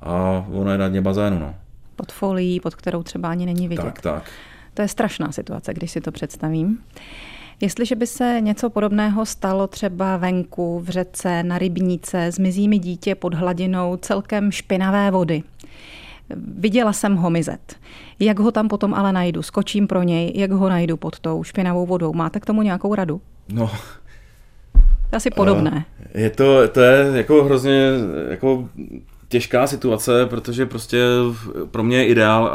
a 0.01 0.47
ono 0.53 0.73
je 0.73 0.79
na 0.79 0.89
dně 0.89 1.01
bazénu. 1.01 1.39
No. 1.39 1.55
Pod 1.97 2.13
folií, 2.13 2.61
pod 2.61 2.75
kterou 2.75 3.03
třeba 3.03 3.31
ani 3.31 3.47
není 3.47 3.69
vidět. 3.69 3.83
Tak, 3.83 4.01
tak. 4.01 4.31
To 4.79 4.83
je 4.83 4.89
strašná 4.89 5.33
situace, 5.33 5.75
když 5.75 5.91
si 5.91 6.01
to 6.01 6.13
představím. 6.13 6.79
Jestliže 7.61 7.97
by 7.97 8.07
se 8.07 8.37
něco 8.41 8.71
podobného 8.71 9.27
stalo 9.27 9.67
třeba 9.67 10.17
venku, 10.17 10.81
v 10.81 10.89
řece, 10.89 11.43
na 11.43 11.59
rybníce, 11.59 12.33
zmizí 12.33 12.69
mi 12.69 12.79
dítě 12.79 13.15
pod 13.15 13.35
hladinou 13.35 13.97
celkem 13.97 14.53
špinavé 14.53 15.11
vody. 15.11 15.43
Viděla 16.59 16.93
jsem 16.93 17.17
ho 17.17 17.31
mizet. 17.31 17.77
Jak 18.21 18.39
ho 18.39 18.51
tam 18.51 18.69
potom 18.69 18.95
ale 18.95 19.13
najdu? 19.13 19.43
Skočím 19.43 19.87
pro 19.87 20.03
něj, 20.03 20.33
jak 20.35 20.51
ho 20.51 20.69
najdu 20.69 20.97
pod 20.97 21.21
tou 21.21 21.45
špinavou 21.45 21.87
vodou? 21.87 22.13
Máte 22.13 22.41
k 22.41 22.47
tomu 22.47 22.63
nějakou 22.63 22.95
radu? 22.95 23.21
No, 23.53 23.71
asi 25.13 25.31
podobné. 25.31 25.85
Je 26.15 26.31
to, 26.31 26.69
to 26.69 26.81
je 26.81 27.19
jako 27.19 27.45
hrozně 27.45 27.91
jako 28.31 28.69
těžká 29.29 29.67
situace, 29.67 30.27
protože 30.27 30.67
prostě 30.67 31.05
pro 31.71 31.83
mě 31.83 31.97
je 31.97 32.07
ideál, 32.07 32.53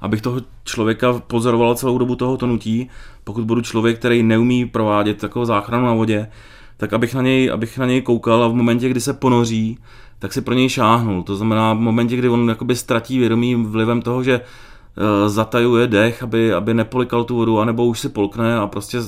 abych 0.00 0.22
toho 0.22 0.40
člověka 0.64 1.12
pozoroval 1.12 1.74
celou 1.74 1.98
dobu 1.98 2.16
toho 2.16 2.36
tonutí. 2.36 2.88
Pokud 3.24 3.44
budu 3.44 3.60
člověk, 3.60 3.98
který 3.98 4.22
neumí 4.22 4.66
provádět 4.66 5.18
takovou 5.18 5.44
záchranu 5.44 5.86
na 5.86 5.94
vodě, 5.94 6.30
tak 6.76 6.92
abych 6.92 7.14
na 7.14 7.22
něj, 7.22 7.50
abych 7.50 7.78
na 7.78 7.86
něj 7.86 8.02
koukal 8.02 8.44
a 8.44 8.48
v 8.48 8.54
momentě, 8.54 8.88
kdy 8.88 9.00
se 9.00 9.12
ponoří, 9.12 9.78
tak 10.18 10.32
si 10.32 10.40
pro 10.40 10.54
něj 10.54 10.68
šáhnul. 10.68 11.22
To 11.22 11.36
znamená 11.36 11.74
v 11.74 11.78
momentě, 11.78 12.16
kdy 12.16 12.28
on 12.28 12.48
jakoby 12.48 12.76
ztratí 12.76 13.18
vědomí 13.18 13.54
vlivem 13.54 14.02
toho, 14.02 14.22
že 14.22 14.32
e, 14.34 15.28
zatajuje 15.28 15.86
dech, 15.86 16.22
aby, 16.22 16.52
aby 16.52 16.74
nepolikal 16.74 17.24
tu 17.24 17.36
vodu, 17.36 17.60
anebo 17.60 17.86
už 17.86 18.00
si 18.00 18.08
polkne 18.08 18.58
a 18.58 18.66
prostě 18.66 18.98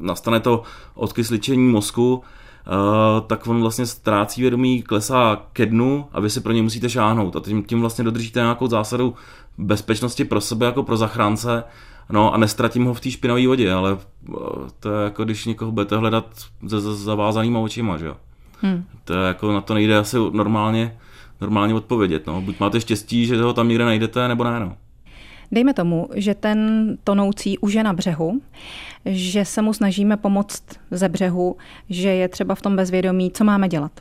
nastane 0.00 0.40
to 0.40 0.62
odkysličení 0.94 1.68
mozku, 1.68 2.22
tak 3.26 3.46
on 3.46 3.60
vlastně 3.60 3.86
ztrácí 3.86 4.40
vědomí, 4.40 4.82
klesá 4.82 5.42
ke 5.52 5.66
dnu 5.66 6.06
a 6.12 6.20
vy 6.20 6.30
si 6.30 6.40
pro 6.40 6.52
ně 6.52 6.62
musíte 6.62 6.90
šáhnout. 6.90 7.36
A 7.36 7.40
tím, 7.40 7.62
tím 7.62 7.80
vlastně 7.80 8.04
dodržíte 8.04 8.40
nějakou 8.40 8.66
zásadu 8.66 9.14
bezpečnosti 9.58 10.24
pro 10.24 10.40
sebe 10.40 10.66
jako 10.66 10.82
pro 10.82 10.96
zachránce, 10.96 11.64
no 12.10 12.34
a 12.34 12.36
nestratím 12.36 12.84
ho 12.84 12.94
v 12.94 13.00
té 13.00 13.10
špinavé 13.10 13.46
vodě, 13.46 13.72
ale 13.72 13.92
uh, 13.92 14.38
to 14.80 14.92
je 14.92 15.04
jako 15.04 15.24
když 15.24 15.46
někoho 15.46 15.72
budete 15.72 15.96
hledat 15.96 16.26
se 16.68 16.80
zavázanýma 16.80 17.58
očima, 17.60 17.96
že 17.96 18.06
jo. 18.06 18.16
Hmm. 18.60 18.84
To 19.04 19.14
je 19.14 19.26
jako 19.26 19.52
na 19.52 19.60
to 19.60 19.74
nejde 19.74 19.98
asi 19.98 20.16
normálně, 20.32 20.98
normálně 21.40 21.74
odpovědět, 21.74 22.26
no. 22.26 22.42
Buď 22.42 22.60
máte 22.60 22.80
štěstí, 22.80 23.26
že 23.26 23.42
ho 23.42 23.52
tam 23.52 23.68
někde 23.68 23.84
najdete, 23.84 24.28
nebo 24.28 24.44
ne, 24.44 24.60
no. 24.60 24.76
Dejme 25.52 25.74
tomu, 25.74 26.08
že 26.14 26.34
ten 26.34 26.98
tonoucí 27.04 27.58
už 27.58 27.72
je 27.72 27.84
na 27.84 27.92
břehu, 27.92 28.40
že 29.04 29.44
se 29.44 29.62
mu 29.62 29.72
snažíme 29.72 30.16
pomoct 30.16 30.62
ze 30.90 31.08
břehu, 31.08 31.56
že 31.88 32.08
je 32.08 32.28
třeba 32.28 32.54
v 32.54 32.62
tom 32.62 32.76
bezvědomí. 32.76 33.30
Co 33.30 33.44
máme 33.44 33.68
dělat? 33.68 33.92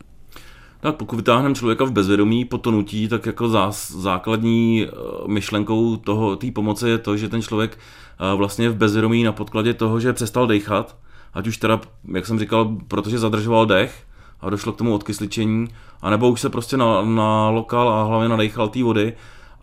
Tak 0.82 0.96
pokud 0.96 1.16
vytáhneme 1.16 1.56
člověka 1.56 1.86
v 1.86 1.92
bezvědomí 1.92 2.46
potonutí, 2.46 3.08
tak 3.08 3.26
jako 3.26 3.50
zás, 3.50 3.92
základní 3.92 4.86
eh, 4.86 4.92
myšlenkou 5.28 5.98
toho 5.98 6.36
té 6.36 6.52
pomoci 6.52 6.90
je 6.90 6.98
to, 6.98 7.18
že 7.18 7.30
ten 7.30 7.42
člověk 7.42 7.78
eh, 7.78 8.36
vlastně 8.36 8.70
v 8.70 8.76
bezvědomí 8.76 9.24
na 9.24 9.32
podkladě 9.32 9.74
toho, 9.74 10.00
že 10.00 10.14
přestal 10.14 10.48
dechat, 10.48 10.96
ať 11.34 11.48
už 11.48 11.58
teda, 11.58 11.82
jak 12.14 12.26
jsem 12.26 12.40
říkal, 12.40 12.76
protože 12.88 13.20
zadržoval 13.20 13.66
dech 13.66 14.04
a 14.42 14.50
došlo 14.50 14.74
k 14.74 14.78
tomu 14.78 14.96
odkysličení, 14.96 15.68
anebo 16.02 16.30
už 16.30 16.42
se 16.42 16.50
prostě 16.50 16.78
na, 16.78 17.02
na 17.06 17.50
lokal 17.50 17.90
a 17.90 18.04
hlavně 18.04 18.30
nadechal 18.30 18.68
té 18.68 18.84
vody 18.84 19.14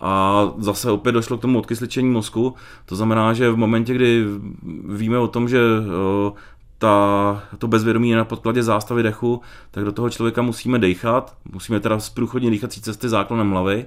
a 0.00 0.42
zase 0.58 0.90
opět 0.90 1.12
došlo 1.12 1.38
k 1.38 1.40
tomu 1.40 1.58
odkysličení 1.58 2.10
mozku. 2.10 2.54
To 2.86 2.96
znamená, 2.96 3.32
že 3.32 3.50
v 3.50 3.56
momentě, 3.56 3.94
kdy 3.94 4.24
víme 4.88 5.18
o 5.18 5.28
tom, 5.28 5.48
že 5.48 5.60
ta, 6.78 7.42
to 7.58 7.68
bezvědomí 7.68 8.10
je 8.10 8.16
na 8.16 8.24
podkladě 8.24 8.62
zástavy 8.62 9.02
dechu, 9.02 9.40
tak 9.70 9.84
do 9.84 9.92
toho 9.92 10.10
člověka 10.10 10.42
musíme 10.42 10.78
dechat, 10.78 11.36
musíme 11.52 11.80
teda 11.80 11.98
z 11.98 12.10
průchodní 12.10 12.50
dýchací 12.50 12.80
cesty 12.80 13.08
záklonem 13.08 13.50
hlavy 13.50 13.86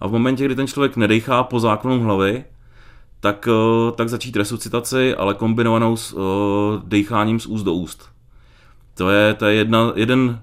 a 0.00 0.06
v 0.06 0.12
momentě, 0.12 0.44
kdy 0.44 0.54
ten 0.54 0.66
člověk 0.66 0.96
nedechá 0.96 1.42
po 1.42 1.60
záklonu 1.60 2.02
hlavy, 2.02 2.44
tak, 3.20 3.48
tak 3.94 4.08
začít 4.08 4.36
resuscitaci, 4.36 5.14
ale 5.14 5.34
kombinovanou 5.34 5.96
s 5.96 6.16
decháním 6.84 7.40
z 7.40 7.46
úst 7.46 7.62
do 7.62 7.74
úst. 7.74 8.08
To 8.94 9.10
je, 9.10 9.34
to 9.34 9.46
je 9.46 9.54
jedna, 9.54 9.92
jeden 9.94 10.42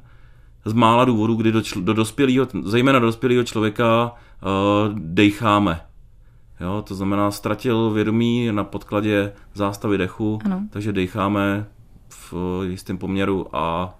z 0.66 0.74
mála 0.74 1.06
důvodů, 1.06 1.36
kdy 1.36 1.52
do, 1.52 1.62
do 1.82 1.94
dospělého, 1.94 2.48
zejména 2.64 3.00
do 3.00 3.06
dospělého 3.06 3.44
člověka 3.44 4.12
dejcháme. 4.94 5.82
Jo, 6.60 6.84
to 6.88 6.96
znamená, 6.96 7.32
ztratil 7.32 7.92
vědomí 7.92 8.50
na 8.52 8.64
podkladě 8.64 9.34
zástavy 9.54 9.98
dechu, 9.98 10.40
ano. 10.46 10.62
takže 10.70 10.92
decháme 10.92 11.66
v 12.10 12.34
jistém 12.64 12.98
poměru 12.98 13.56
a 13.56 13.96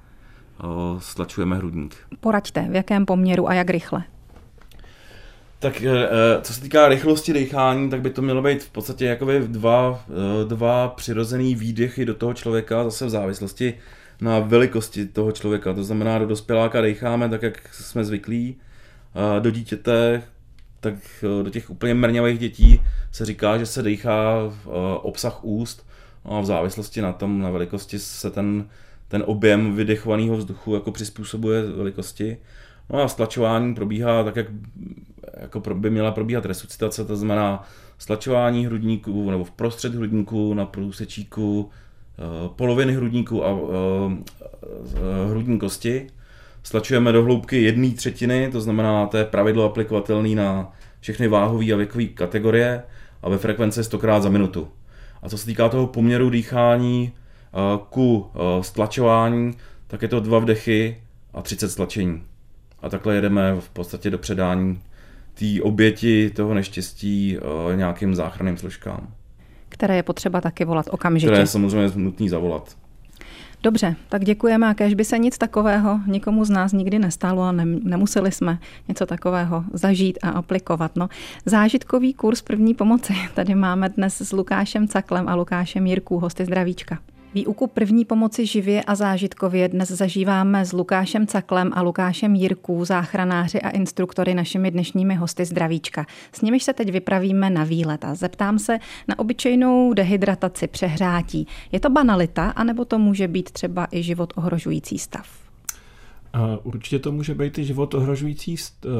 uh, 0.64 1.00
stlačujeme 1.00 1.56
hrudník. 1.56 1.96
Poraďte, 2.20 2.68
v 2.70 2.76
jakém 2.76 3.06
poměru 3.06 3.50
a 3.50 3.54
jak 3.54 3.70
rychle? 3.70 4.04
Tak 5.60 5.82
eh, 5.82 6.08
co 6.42 6.54
se 6.54 6.62
týká 6.62 6.88
rychlosti 6.88 7.34
dechání, 7.34 7.90
tak 7.90 8.02
by 8.02 8.10
to 8.10 8.22
mělo 8.22 8.42
být 8.42 8.64
v 8.64 8.70
podstatě 8.70 9.06
jakoby 9.06 9.40
dva, 9.48 10.04
dva 10.48 10.88
přirozený 10.88 11.56
výdechy 11.56 12.06
do 12.06 12.14
toho 12.14 12.34
člověka, 12.34 12.84
zase 12.84 13.06
v 13.06 13.10
závislosti 13.10 13.74
na 14.22 14.40
velikosti 14.40 15.06
toho 15.06 15.32
člověka. 15.32 15.74
To 15.74 15.84
znamená, 15.84 16.20
do 16.20 16.26
dospěláka 16.26 16.82
decháme 16.82 17.30
tak, 17.30 17.42
jak 17.42 17.74
jsme 17.74 18.06
zvyklí, 18.06 18.56
do 19.40 19.52
dítěte, 19.52 20.24
tak 20.84 20.96
do 21.44 21.50
těch 21.50 21.70
úplně 21.70 21.94
mrňavých 21.94 22.40
dětí 22.40 22.82
se 23.12 23.26
říká, 23.26 23.58
že 23.58 23.66
se 23.66 23.82
dechá 23.82 24.36
obsah 25.02 25.44
úst 25.44 25.88
no 26.26 26.38
a 26.38 26.42
v 26.42 26.46
závislosti 26.46 27.02
na 27.02 27.14
tom, 27.14 27.42
na 27.42 27.50
velikosti 27.50 28.00
se 28.00 28.32
ten, 28.32 28.70
ten 29.08 29.24
objem 29.26 29.76
vydechovaného 29.76 30.38
vzduchu 30.38 30.76
jako 30.76 30.92
přizpůsobuje 30.92 31.62
velikosti. 31.62 32.38
No 32.90 33.02
a 33.02 33.08
stlačování 33.08 33.76
probíhá 33.76 34.24
tak, 34.24 34.36
jak 34.36 34.48
jako 35.38 35.60
by 35.60 35.90
měla 35.90 36.12
probíhat 36.12 36.46
resuscitace, 36.46 37.06
to 37.06 37.16
znamená 37.16 37.64
stlačování 37.98 38.66
hrudníků 38.66 39.32
nebo 39.32 39.44
v 39.44 39.52
prostřed 39.52 39.96
hrudníků 39.96 40.54
na 40.54 40.66
průsečíku 40.66 41.70
poloviny 42.56 42.94
hrudníku 42.94 43.46
a 43.46 43.58
hrudní 45.30 45.60
kosti. 45.60 46.08
Stlačujeme 46.64 47.12
do 47.12 47.24
hloubky 47.24 47.64
jedné 47.64 47.90
třetiny, 47.90 48.50
to 48.52 48.62
znamená, 48.62 49.08
to 49.08 49.18
je 49.18 49.26
pravidlo 49.26 49.64
aplikovatelné 49.64 50.30
na 50.30 50.72
všechny 51.00 51.28
váhové 51.28 51.74
a 51.74 51.76
věkové 51.76 52.06
kategorie 52.06 52.84
a 53.22 53.30
ve 53.30 53.38
frekvenci 53.38 53.84
100 53.84 53.98
krát 54.00 54.24
za 54.24 54.30
minutu. 54.30 54.68
A 55.22 55.30
co 55.30 55.38
se 55.38 55.46
týká 55.46 55.70
toho 55.70 55.88
poměru 55.88 56.30
dýchání 56.30 57.14
ku 57.90 58.28
stlačování, 58.62 59.54
tak 59.88 60.02
je 60.02 60.08
to 60.08 60.20
dva 60.20 60.40
vdechy 60.40 60.98
a 61.34 61.42
30 61.42 61.70
stlačení. 61.70 62.24
A 62.82 62.90
takhle 62.90 63.16
jedeme 63.16 63.56
v 63.60 63.70
podstatě 63.70 64.10
do 64.10 64.18
předání 64.18 64.82
té 65.34 65.46
oběti 65.62 66.30
toho 66.30 66.54
neštěstí 66.54 67.38
nějakým 67.76 68.16
záchranným 68.16 68.58
složkám. 68.58 69.08
Které 69.70 69.96
je 69.96 70.04
potřeba 70.04 70.42
taky 70.42 70.66
volat 70.66 70.86
okamžitě. 70.92 71.28
Které 71.28 71.44
je 71.44 71.48
samozřejmě 71.48 71.92
nutný 71.96 72.30
zavolat. 72.30 72.78
Dobře, 73.64 73.96
tak 74.10 74.26
děkujeme 74.26 74.70
a 74.70 74.74
kež 74.74 74.94
by 74.94 75.06
se 75.06 75.18
nic 75.18 75.38
takového 75.38 76.00
nikomu 76.08 76.46
z 76.46 76.50
nás 76.50 76.72
nikdy 76.72 77.00
nestalo 77.00 77.44
a 77.44 77.52
ne, 77.52 77.66
nemuseli 77.66 78.32
jsme 78.32 78.60
něco 78.88 79.06
takového 79.06 79.64
zažít 79.74 80.20
a 80.22 80.30
aplikovat. 80.30 80.96
No, 80.96 81.10
zážitkový 81.46 82.14
kurz 82.14 82.42
první 82.42 82.74
pomoci 82.74 83.14
tady 83.34 83.56
máme 83.56 83.90
dnes 83.90 84.22
s 84.22 84.32
Lukášem 84.32 84.88
Caklem 84.88 85.30
a 85.30 85.36
Lukášem 85.36 85.88
Jirků, 85.88 86.20
hosty 86.20 86.46
zdravíčka. 86.46 87.00
Výuku 87.36 87.68
první 87.68 88.06
pomoci 88.06 88.46
živě 88.46 88.84
a 88.84 88.96
zážitkově 88.96 89.70
dnes 89.70 89.92
zažíváme 89.92 90.66
s 90.66 90.74
Lukášem 90.74 91.28
Caklem 91.28 91.72
a 91.74 91.82
Lukášem 91.82 92.36
Jirků, 92.36 92.86
záchranáři 92.86 93.62
a 93.62 93.70
instruktory 93.70 94.34
našimi 94.34 94.72
dnešními 94.72 95.16
hosty 95.16 95.46
zdravíčka. 95.46 96.06
S 96.32 96.42
nimiž 96.42 96.64
se 96.64 96.74
teď 96.74 96.92
vypravíme 96.92 97.50
na 97.50 97.64
výlet 97.64 98.06
a 98.06 98.16
zeptám 98.16 98.60
se 98.60 98.80
na 99.08 99.20
obyčejnou 99.20 99.94
dehydrataci, 99.94 100.68
přehrátí. 100.68 101.48
Je 101.72 101.80
to 101.80 101.90
banalita, 101.90 102.50
anebo 102.50 102.86
to 102.86 103.00
může 103.00 103.28
být 103.28 103.52
třeba 103.52 103.88
i 103.92 104.04
život 104.04 104.34
ohrožující 104.36 105.00
stav? 105.00 105.28
Určitě 106.64 107.00
to 107.00 107.12
může 107.12 107.36
být 107.36 107.58
i 107.58 107.64
život 107.64 107.94
ohrožující 107.94 108.56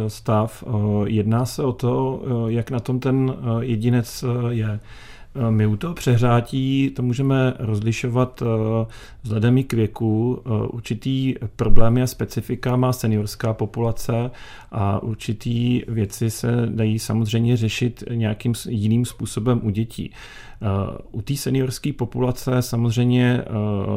stav. 0.08 0.64
Jedná 1.06 1.46
se 1.46 1.64
o 1.64 1.74
to, 1.74 2.24
jak 2.48 2.72
na 2.72 2.80
tom 2.80 3.00
ten 3.00 3.36
jedinec 3.60 4.26
je. 4.50 4.80
Eh, 5.36 5.52
my 5.52 5.68
u 5.68 5.76
toho 5.76 5.94
přehrátí 5.94 6.92
to 6.96 7.02
můžeme 7.04 7.54
rozlišovat 7.60 8.42
eh, 8.42 8.46
vzhledem 9.24 9.64
k 9.64 9.74
věku. 9.74 10.42
Eh, 10.46 10.68
určitý 10.68 11.36
problémy 11.56 12.02
a 12.02 12.08
specifika 12.08 12.76
má 12.76 12.94
seniorská 12.94 13.54
populace 13.54 14.32
a 14.72 15.04
určitý 15.04 15.82
věci 15.88 16.30
se 16.30 16.52
dají 16.70 17.00
samozřejmě 17.00 17.58
řešit 17.58 18.04
nějakým 18.12 18.54
jiným 18.70 19.06
způsobem 19.06 19.62
u 19.64 19.70
dětí. 19.70 20.12
U 21.12 21.22
té 21.22 21.36
seniorské 21.36 21.94
populace 21.94 22.62
samozřejmě 22.62 23.44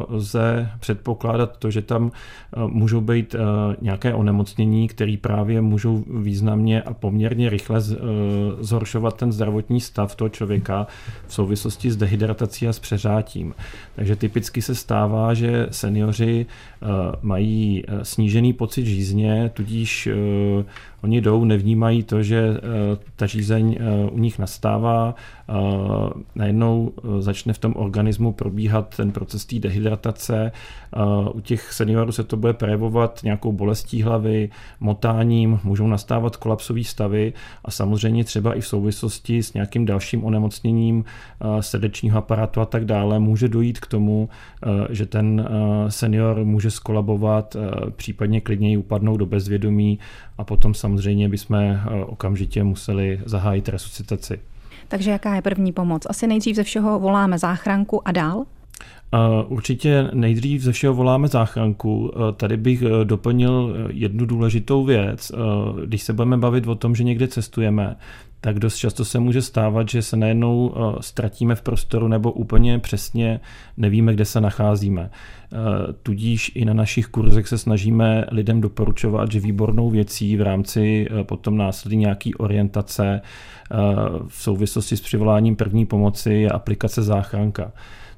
lze 0.09 0.71
předpokládat 0.81 1.57
to, 1.57 1.71
že 1.71 1.83
tam 1.83 2.13
můžou 2.67 3.01
být 3.01 3.35
nějaké 3.81 4.15
onemocnění, 4.15 4.89
které 4.89 5.17
právě 5.21 5.61
můžou 5.61 6.05
významně 6.21 6.83
a 6.83 6.95
poměrně 6.95 7.51
rychle 7.51 7.81
zhoršovat 8.61 9.17
ten 9.17 9.33
zdravotní 9.33 9.81
stav 9.81 10.15
toho 10.15 10.29
člověka 10.29 10.87
v 11.27 11.35
souvislosti 11.35 11.91
s 11.91 11.97
dehydratací 11.97 12.69
a 12.69 12.73
s 12.73 12.79
přeřátím. 12.79 13.55
Takže 13.97 14.17
typicky 14.17 14.63
se 14.63 14.75
stává, 14.75 15.35
že 15.35 15.67
seniori 15.71 16.47
mají 17.23 17.85
snížený 18.03 18.53
pocit 18.53 18.87
žízně, 18.87 19.51
tudíž 19.55 20.09
Oni 21.03 21.21
jdou, 21.21 21.45
nevnímají 21.45 22.03
to, 22.03 22.23
že 22.23 22.57
eh, 22.57 22.61
ta 23.17 23.27
žízeň 23.27 23.77
eh, 23.81 24.11
u 24.11 24.19
nich 24.19 24.39
nastává, 24.39 25.15
najednou 26.35 26.93
eh, 26.99 27.23
začne 27.23 27.53
v 27.53 27.59
tom 27.59 27.73
organismu 27.77 28.33
probíhat 28.33 28.97
ten 28.97 29.13
proces 29.13 29.45
té 29.45 29.59
dehydratace. 29.59 30.53
U 31.33 31.41
těch 31.41 31.73
seniorů 31.73 32.13
se 32.13 32.25
to 32.25 32.37
bude 32.37 32.53
projevovat 32.53 33.21
nějakou 33.25 33.53
bolestí 33.53 34.03
hlavy, 34.03 34.51
motáním, 34.81 35.61
můžou 35.65 35.87
nastávat 35.87 36.37
kolapsové 36.37 36.85
stavy 36.85 37.33
a 37.65 37.71
samozřejmě 37.71 38.25
třeba 38.25 38.55
i 38.55 38.61
v 38.61 38.67
souvislosti 38.67 39.43
s 39.43 39.53
nějakým 39.53 39.85
dalším 39.87 40.25
onemocněním 40.25 41.05
srdečního 41.61 42.19
aparátu 42.19 42.61
a 42.61 42.65
tak 42.65 42.85
dále 42.85 43.19
může 43.19 43.49
dojít 43.49 43.81
k 43.81 43.87
tomu, 43.87 44.29
že 44.91 45.07
ten 45.07 45.49
senior 45.89 46.45
může 46.45 46.71
skolabovat, 46.71 47.57
případně 47.97 48.41
klidněji 48.41 48.77
upadnout 48.77 49.17
do 49.17 49.27
bezvědomí 49.27 49.99
a 50.39 50.45
potom 50.45 50.75
samozřejmě 50.75 51.29
bychom 51.29 51.57
eh, 51.57 51.81
okamžitě 52.07 52.65
museli 52.65 53.21
zahájit 53.25 53.69
resuscitaci. 53.69 54.41
Takže 54.89 55.11
jaká 55.11 55.35
je 55.35 55.43
první 55.43 55.73
pomoc? 55.73 56.03
Asi 56.09 56.27
nejdřív 56.27 56.57
ze 56.57 56.63
všeho 56.63 56.99
voláme 56.99 57.39
záchranku 57.39 58.09
a 58.09 58.13
dál? 58.13 58.45
Určitě 59.49 60.11
nejdřív 60.13 60.63
ze 60.63 60.73
všeho 60.73 60.95
voláme 60.95 61.29
záchranku. 61.29 62.13
Eh, 62.15 62.33
tady 62.33 62.57
bych 62.57 62.83
eh, 62.83 63.05
doplnil 63.05 63.77
jednu 63.91 64.27
důležitou 64.27 64.85
věc. 64.85 65.33
Když 65.85 66.03
se 66.03 66.13
budeme 66.13 66.37
bavit 66.37 66.67
o 66.67 66.75
tom, 66.75 66.95
že 66.95 67.05
někde 67.05 67.29
cestujeme, 67.29 67.97
tak 68.41 68.59
dost 68.59 68.77
často 68.77 69.05
se 69.05 69.19
může 69.19 69.43
stávat, 69.43 69.89
že 69.89 70.03
se 70.03 70.17
najednou 70.17 70.75
ztratíme 71.01 71.55
v 71.55 71.63
prostoru 71.63 72.09
nebo 72.09 72.33
úplně 72.33 72.79
přesně 72.79 73.41
nevíme, 73.77 74.15
kde 74.15 74.25
se 74.25 74.41
nacházíme. 74.41 75.11
Tudíž 76.03 76.53
i 76.55 76.65
na 76.65 76.75
našich 76.75 77.07
kurzech 77.07 77.49
se 77.49 77.59
snažíme 77.59 78.25
lidem 78.33 78.61
doporučovat, 78.61 79.33
že 79.33 79.41
výbornou 79.41 79.91
věcí 79.91 80.37
v 80.37 80.43
rámci 80.43 81.09
potom 81.23 81.57
následně 81.57 81.99
nějaký 81.99 82.35
orientace 82.35 83.21
v 84.29 84.43
souvislosti 84.43 84.97
s 84.97 85.01
přivoláním 85.01 85.57
první 85.57 85.87
pomoci 85.87 86.33
je 86.33 86.51
aplikace 86.51 87.03
záchranka. 87.03 87.73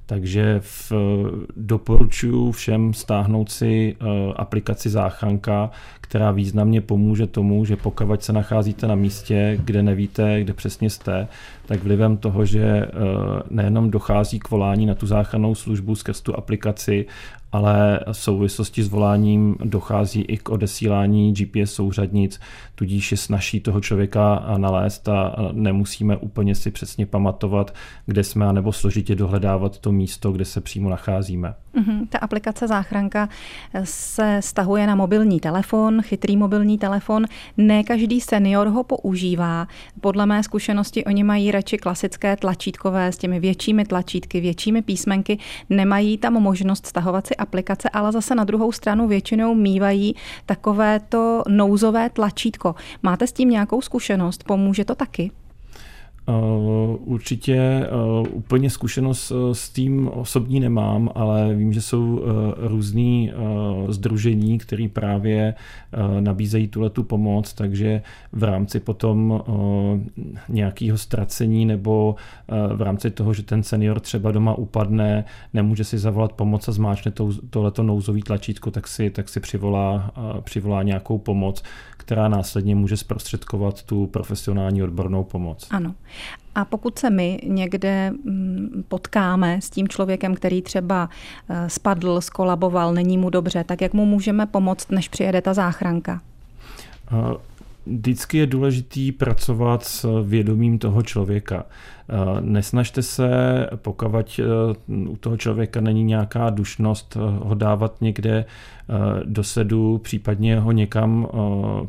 Takže 0.09 0.61
v, 0.61 0.92
doporučuji 1.57 2.53
všem 2.53 2.94
stáhnout 2.94 3.51
si 3.51 3.97
aplikaci 4.37 4.90
záchranka, 4.90 5.71
která 6.01 6.31
významně 6.31 6.81
pomůže 6.81 7.27
tomu, 7.27 7.64
že 7.64 7.77
pokud 7.77 8.23
se 8.23 8.33
nacházíte 8.33 8.87
na 8.87 8.94
místě, 8.94 9.59
kde 9.64 9.83
nevíte, 9.83 10.40
kde 10.40 10.53
přesně 10.53 10.90
jste, 10.90 11.29
tak 11.68 11.83
vlivem 11.83 12.16
toho, 12.16 12.44
že 12.44 12.87
nejenom 13.50 13.90
dochází 13.90 14.38
k 14.38 14.50
volání 14.50 14.87
na 14.87 14.94
tu 14.94 15.07
záchrannou 15.07 15.54
službu 15.54 15.94
skrz 15.94 16.20
tu 16.20 16.37
aplikaci, 16.37 17.07
ale 17.52 18.00
v 18.12 18.16
souvislosti 18.16 18.83
s 18.83 18.88
voláním 18.88 19.57
dochází 19.64 20.22
i 20.22 20.37
k 20.37 20.48
odesílání 20.48 21.33
GPS 21.33 21.72
souřadnic, 21.72 22.40
tudíž 22.74 23.11
je 23.11 23.16
snaží 23.16 23.61
toho 23.61 23.81
člověka 23.81 24.44
nalézt 24.57 25.09
a 25.09 25.37
nemusíme 25.52 26.16
úplně 26.16 26.54
si 26.54 26.70
přesně 26.70 27.07
pamatovat, 27.07 27.74
kde 28.07 28.24
jsme, 28.24 28.46
anebo 28.46 28.72
složitě 28.72 29.14
dohledávat 29.14 29.78
to 29.78 29.92
místo, 29.92 30.33
kde 30.33 30.44
se 30.44 30.61
přímo 30.61 30.90
nacházíme. 30.90 31.54
Mm-hmm. 31.79 32.07
Ta 32.09 32.19
aplikace 32.19 32.69
záchranka 32.69 33.29
se 33.85 34.37
stahuje 34.41 34.87
na 34.87 34.95
mobilní 34.95 35.41
telefon, 35.41 36.03
chytrý 36.03 36.37
mobilní 36.37 36.79
telefon. 36.79 37.27
Ne 37.57 37.85
každý 37.85 38.21
senior 38.21 38.67
ho 38.67 38.85
používá. 38.85 39.67
Podle 40.01 40.27
mé 40.27 40.43
zkušenosti 40.43 41.05
oni 41.05 41.25
mají 41.25 41.51
radši 41.51 41.79
klasické 41.79 42.37
tlačítkové 42.37 43.12
s 43.12 43.19
těmi 43.19 43.41
většími 43.41 43.85
tlačítky, 43.85 44.41
většími 44.41 44.83
písmenky. 44.83 45.38
Nemají 45.71 46.19
tam 46.19 46.33
možnost 46.33 46.87
stahovat 46.87 47.27
si 47.27 47.37
aplikace, 47.37 47.88
ale 47.88 48.12
zase 48.12 48.35
na 48.35 48.45
druhou 48.45 48.73
stranu 48.73 49.09
většinou 49.09 49.55
mývají 49.55 50.14
takovéto 50.47 51.43
nouzové 51.49 52.11
tlačítko. 52.11 52.75
Máte 53.03 53.27
s 53.27 53.33
tím 53.33 53.51
nějakou 53.51 53.81
zkušenost? 53.81 54.45
Pomůže 54.45 54.85
to 54.85 54.95
taky? 54.95 55.31
Uh, 56.29 56.97
určitě 57.05 57.88
uh, 58.21 58.27
úplně 58.33 58.71
zkušenost 58.71 59.31
uh, 59.31 59.53
s 59.53 59.71
tím 59.71 60.09
osobní 60.09 60.61
nemám, 60.61 61.11
ale 61.14 61.55
vím, 61.55 61.73
že 61.73 61.83
jsou 61.83 62.23
různý 62.57 63.33
združení, 63.88 64.59
které 64.59 64.88
právě 64.93 65.55
nabízejí 66.21 66.69
tuhle 66.69 66.91
tu 66.91 67.03
pomoc, 67.03 67.53
takže 67.53 68.03
v 68.33 68.43
rámci 68.43 68.81
potom 68.81 69.43
nějakého 70.49 70.99
ztracení 70.99 71.67
nebo 71.67 72.14
v 72.75 72.83
rámci 72.83 73.11
toho, 73.11 73.35
že 73.35 73.43
ten 73.43 73.62
senior 73.62 74.01
třeba 74.01 74.33
doma 74.33 74.55
upadne, 74.55 75.25
nemůže 75.55 75.85
si 75.85 75.99
zavolat 75.99 76.33
pomoc 76.33 76.69
a 76.69 76.73
zmáčne 76.73 77.12
tohleto 77.51 77.83
nouzový 77.83 78.23
tlačítko, 78.23 78.71
tak 78.71 78.88
si, 78.88 79.11
tak 79.11 79.29
si 79.29 79.41
přivolá, 79.41 80.11
přivolá 80.41 80.83
nějakou 80.83 81.19
pomoc, 81.19 81.62
která 81.97 82.29
následně 82.29 82.75
může 82.75 82.97
zprostředkovat 82.97 83.83
tu 83.83 84.07
profesionální 84.07 84.83
odbornou 84.83 85.25
pomoc. 85.25 85.67
Ano. 85.71 85.95
A 86.54 86.64
pokud 86.64 86.98
se 86.98 87.11
my 87.11 87.40
někde 87.44 88.11
mm, 88.11 88.85
potkáme 88.88 89.61
s 89.62 89.70
tím 89.70 89.88
člověkem, 89.88 90.35
který 90.35 90.62
třeba 90.62 91.09
eh, 91.48 91.70
spadl, 91.70 92.20
skolaboval, 92.20 92.94
není 92.94 93.18
mu 93.18 93.31
dobře, 93.31 93.64
tak 93.64 93.81
jak 93.81 93.92
mu 93.92 94.07
můžeme 94.07 94.46
pomoct, 94.46 94.90
než 94.90 95.09
přijede 95.09 95.40
ta 95.40 95.54
záchranka? 95.54 96.20
Vždycky 97.88 98.38
je 98.38 98.46
důležitý 98.46 99.12
pracovat 99.12 99.85
s 99.85 100.22
vědomím 100.24 100.79
toho 100.79 101.03
člověka. 101.03 101.64
Nesnažte 102.40 103.03
se, 103.03 103.31
pokud 103.77 104.40
u 105.09 105.16
toho 105.16 105.37
člověka 105.37 105.81
není 105.81 106.05
nějaká 106.05 106.51
dušnost, 106.51 107.16
ho 107.42 107.55
dávat 107.55 108.01
někde 108.01 108.44
do 109.24 109.44
sedu, 109.44 109.98
případně 109.98 110.61
ho 110.61 110.72
někam 110.72 111.29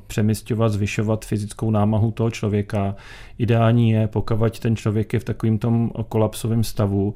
přemysťovat, 0.07 0.69
zvyšovat 0.69 1.25
fyzickou 1.25 1.71
námahu 1.71 2.11
toho 2.11 2.31
člověka. 2.31 2.95
Ideální 3.37 3.91
je, 3.91 4.07
pokud 4.07 4.59
ten 4.59 4.75
člověk 4.75 5.13
je 5.13 5.19
v 5.19 5.23
takovém 5.23 5.57
tom 5.57 5.91
kolapsovém 6.09 6.63
stavu, 6.63 7.15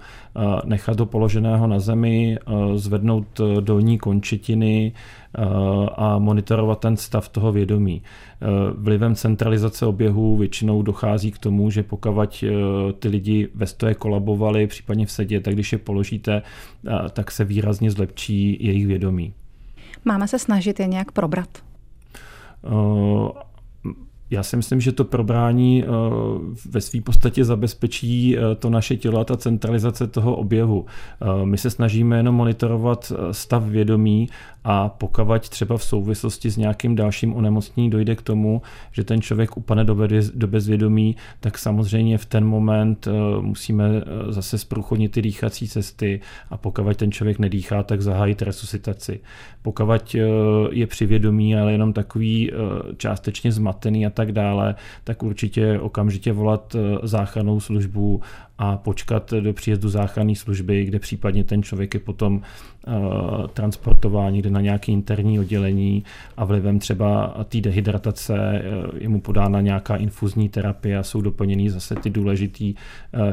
nechat 0.66 1.00
ho 1.00 1.06
položeného 1.06 1.68
na 1.68 1.80
zemi, 1.80 2.38
zvednout 2.76 3.42
dolní 3.60 3.98
končetiny, 3.98 4.92
a 5.96 6.20
monitorovat 6.20 6.80
ten 6.80 6.98
stav 6.98 7.30
toho 7.30 7.52
vědomí. 7.52 8.02
Vlivem 8.78 9.16
centralizace 9.16 9.86
oběhu 9.86 10.38
většinou 10.38 10.82
dochází 10.82 11.32
k 11.32 11.38
tomu, 11.38 11.70
že 11.70 11.84
pokud 11.84 12.44
ty 13.00 13.08
lidi 13.08 13.48
ve 13.56 13.68
stoje 13.68 13.94
kolabovali, 13.94 14.68
případně 14.68 15.06
v 15.06 15.12
sedě, 15.12 15.40
tak 15.40 15.54
když 15.54 15.72
je 15.72 15.78
položíte, 15.78 16.42
tak 17.14 17.32
se 17.32 17.44
výrazně 17.44 17.92
zlepší 17.92 18.58
jejich 18.66 18.88
vědomí. 18.88 19.34
Máme 20.06 20.28
se 20.28 20.40
snažit 20.40 20.80
je 20.80 20.88
nějak 20.88 21.12
probrat? 21.12 21.50
Já 24.34 24.44
si 24.44 24.58
myslím, 24.58 24.82
že 24.82 24.92
to 24.92 25.06
probrání 25.06 25.84
eh, 25.84 25.88
ve 26.70 26.82
své 26.82 27.02
podstatě 27.02 27.46
zabezpečí 27.46 28.38
eh, 28.38 28.56
to 28.56 28.70
naše 28.70 28.98
tělo 28.98 29.20
a 29.20 29.24
ta 29.24 29.38
centralizace 29.38 30.08
toho 30.08 30.36
oběhu. 30.36 30.86
Eh, 31.22 31.46
my 31.46 31.58
se 31.58 31.70
snažíme 31.70 32.18
jenom 32.18 32.36
monitorovat 32.36 33.14
stav 33.32 33.64
vědomí 33.64 34.30
a 34.64 34.90
pokavať 34.90 35.50
třeba 35.50 35.78
v 35.78 35.84
souvislosti 35.84 36.52
s 36.52 36.58
nějakým 36.58 36.96
dalším 36.96 37.34
onemocněním 37.36 37.92
dojde 37.92 38.16
k 38.16 38.22
tomu, 38.22 38.62
že 38.92 39.04
ten 39.04 39.22
člověk 39.22 39.58
upadne 39.58 39.84
do, 39.84 39.98
do 40.34 40.48
bezvědomí, 40.48 41.16
tak 41.40 41.58
samozřejmě 41.58 42.18
v 42.18 42.26
ten 42.26 42.46
moment 42.46 43.08
musíme 43.42 43.90
zase 44.30 44.58
zprůchodnit 44.58 45.12
ty 45.12 45.22
dýchací 45.22 45.68
cesty 45.68 46.22
a 46.50 46.58
pokud 46.58 46.98
ten 46.98 47.12
člověk 47.12 47.40
nedýchá, 47.40 47.84
tak 47.84 48.02
zahájit 48.02 48.42
resuscitaci. 48.42 49.20
Pokud 49.62 50.16
je 50.72 50.88
při 50.88 51.06
vědomí, 51.06 51.56
ale 51.56 51.72
jenom 51.72 51.94
takový 51.94 52.52
částečně 52.98 53.52
zmatený 53.52 54.06
a 54.06 54.10
tak 54.10 54.32
dále, 54.32 54.76
tak 55.04 55.24
určitě 55.24 55.80
okamžitě 55.80 56.34
volat 56.34 56.76
eh, 56.76 57.08
záchrannou 57.08 57.60
službu 57.60 58.22
a 58.58 58.78
počkat 58.78 59.32
do 59.32 59.54
příjezdu 59.54 59.90
záchranné 59.90 60.36
služby, 60.36 60.86
kde 60.86 61.00
případně 61.00 61.44
ten 61.44 61.64
člověk 61.64 61.94
je 61.94 62.00
potom 62.00 62.36
uh, 62.88 63.48
transportován 63.48 64.34
někde 64.34 64.50
na 64.50 64.62
nějaké 64.62 64.92
interní 64.92 65.40
oddělení 65.40 66.04
a 66.38 66.46
vlivem 66.46 66.80
třeba 66.80 67.36
té 67.50 67.62
dehydratace 67.62 68.34
uh, 68.34 68.98
je 69.02 69.10
mu 69.10 69.22
podána 69.22 69.62
nějaká 69.62 69.96
infuzní 69.96 70.50
terapie 70.50 70.98
a 70.98 71.04
jsou 71.04 71.22
doplněny 71.22 71.70
zase 71.70 71.96
ty 71.96 72.10
důležité 72.10 72.66
uh, 72.66 72.74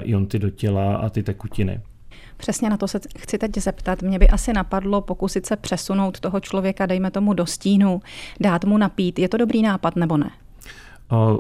ionty 0.03 0.39
do 0.39 0.51
těla 0.51 0.97
a 0.97 1.09
ty 1.09 1.23
tekutiny. 1.23 1.81
Přesně 2.37 2.71
na 2.71 2.77
to 2.77 2.89
se 2.89 3.01
chci 3.19 3.39
teď 3.39 3.59
zeptat. 3.59 4.03
Mě 4.03 4.19
by 4.19 4.29
asi 4.29 4.53
napadlo 4.53 5.01
pokusit 5.01 5.47
se 5.47 5.57
přesunout 5.57 6.21
toho 6.21 6.41
člověka, 6.41 6.87
dejme 6.87 7.11
tomu 7.11 7.35
do 7.35 7.47
stínu, 7.47 8.01
dát 8.41 8.65
mu 8.65 8.79
napít. 8.79 9.19
Je 9.19 9.29
to 9.29 9.37
dobrý 9.37 9.63
nápad 9.63 9.97
nebo 9.97 10.17
ne? 10.17 10.31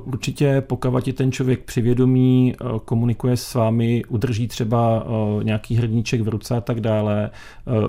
Určitě 0.05 0.61
pokud 0.61 1.05
ti 1.05 1.13
ten 1.13 1.33
člověk 1.33 1.61
přivědomí, 1.61 2.55
komunikuje 2.85 3.37
s 3.37 3.55
vámi, 3.55 4.05
udrží 4.09 4.49
třeba 4.49 5.07
nějaký 5.43 5.75
hrníček 5.75 6.21
v 6.21 6.29
ruce 6.29 6.57
a 6.57 6.61
tak 6.61 6.81
dále, 6.81 7.31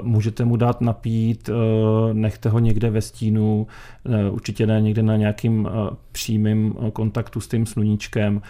můžete 0.04 0.46
mu 0.46 0.56
dát 0.56 0.82
napít, 0.82 1.50
nechte 2.14 2.50
ho 2.50 2.60
někde 2.60 2.90
ve 2.90 3.02
stínu, 3.02 3.68
určitě 4.32 4.68
ne 4.68 4.82
někde 4.82 5.04
na 5.04 5.18
nějakým 5.18 5.70
přímým 6.12 6.74
kontaktu 6.94 7.42
s 7.42 7.48
tím 7.48 7.66
sluníčkem, 7.66 8.42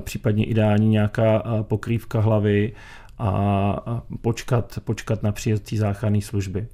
případně 0.00 0.44
ideální 0.44 0.88
nějaká 0.88 1.42
pokrývka 1.62 2.20
hlavy 2.20 2.72
a 3.18 4.02
počkat, 4.20 4.78
počkat 4.84 5.22
na 5.22 5.32
příjezd 5.32 5.72
záchranné 5.72 6.20
služby. 6.20 6.66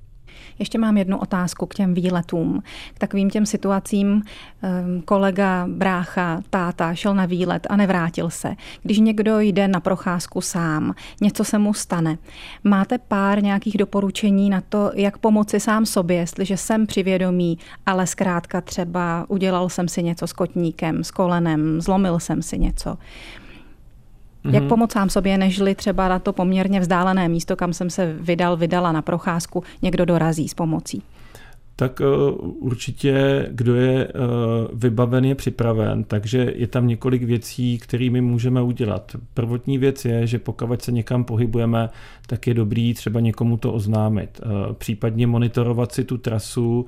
Ještě 0.58 0.78
mám 0.78 0.96
jednu 0.96 1.18
otázku 1.18 1.66
k 1.66 1.74
těm 1.74 1.94
výletům, 1.94 2.62
k 2.94 2.98
takovým 2.98 3.30
těm 3.30 3.46
situacím. 3.46 4.22
Ehm, 4.62 5.02
kolega, 5.04 5.66
brácha, 5.68 6.42
táta 6.50 6.94
šel 6.94 7.14
na 7.14 7.26
výlet 7.26 7.66
a 7.70 7.76
nevrátil 7.76 8.30
se. 8.30 8.54
Když 8.82 8.98
někdo 8.98 9.40
jde 9.40 9.68
na 9.68 9.80
procházku 9.80 10.40
sám, 10.40 10.94
něco 11.20 11.44
se 11.44 11.58
mu 11.58 11.74
stane. 11.74 12.18
Máte 12.64 12.98
pár 12.98 13.42
nějakých 13.42 13.76
doporučení 13.76 14.50
na 14.50 14.60
to, 14.60 14.90
jak 14.94 15.18
pomoci 15.18 15.60
sám 15.60 15.86
sobě, 15.86 16.16
jestliže 16.16 16.56
jsem 16.56 16.86
přivědomí, 16.86 17.58
ale 17.86 18.06
zkrátka 18.06 18.60
třeba 18.60 19.24
udělal 19.28 19.68
jsem 19.68 19.88
si 19.88 20.02
něco 20.02 20.26
s 20.26 20.32
kotníkem, 20.32 21.04
s 21.04 21.10
kolenem, 21.10 21.80
zlomil 21.80 22.20
jsem 22.20 22.42
si 22.42 22.58
něco. 22.58 22.96
Jak 24.44 24.62
mhm. 24.62 24.68
pomoct 24.68 24.92
sám 24.92 25.11
sobě, 25.11 25.38
nežli 25.38 25.74
třeba 25.74 26.09
na 26.09 26.18
to 26.18 26.33
poměrně 26.33 26.80
vzdálené 26.80 27.28
místo, 27.28 27.57
kam 27.57 27.72
jsem 27.72 27.90
se 27.90 28.16
vydal, 28.20 28.57
vydala 28.57 28.92
na 28.92 29.02
procházku, 29.02 29.62
někdo 29.83 30.04
dorazí 30.04 30.48
s 30.48 30.54
pomocí? 30.54 31.02
tak 31.76 32.00
eh, 32.00 32.30
určitě 32.40 33.46
kdo 33.50 33.74
je 33.74 34.04
eh, 34.04 34.11
vybaven, 34.72 35.24
je 35.24 35.35
připraven, 35.35 36.04
takže 36.04 36.52
je 36.57 36.66
tam 36.66 36.87
několik 36.87 37.22
věcí, 37.22 37.78
kterými 37.78 38.20
můžeme 38.20 38.62
udělat. 38.62 39.16
Prvotní 39.35 39.78
věc 39.78 40.04
je, 40.04 40.26
že 40.26 40.38
pokud 40.38 40.83
se 40.83 40.92
někam 40.92 41.24
pohybujeme, 41.24 41.88
tak 42.26 42.46
je 42.46 42.54
dobrý 42.54 42.94
třeba 42.94 43.20
někomu 43.20 43.57
to 43.57 43.72
oznámit. 43.72 44.40
Eh, 44.42 44.74
případně 44.74 45.26
monitorovat 45.26 45.92
si 45.92 46.04
tu 46.04 46.18
trasu 46.18 46.87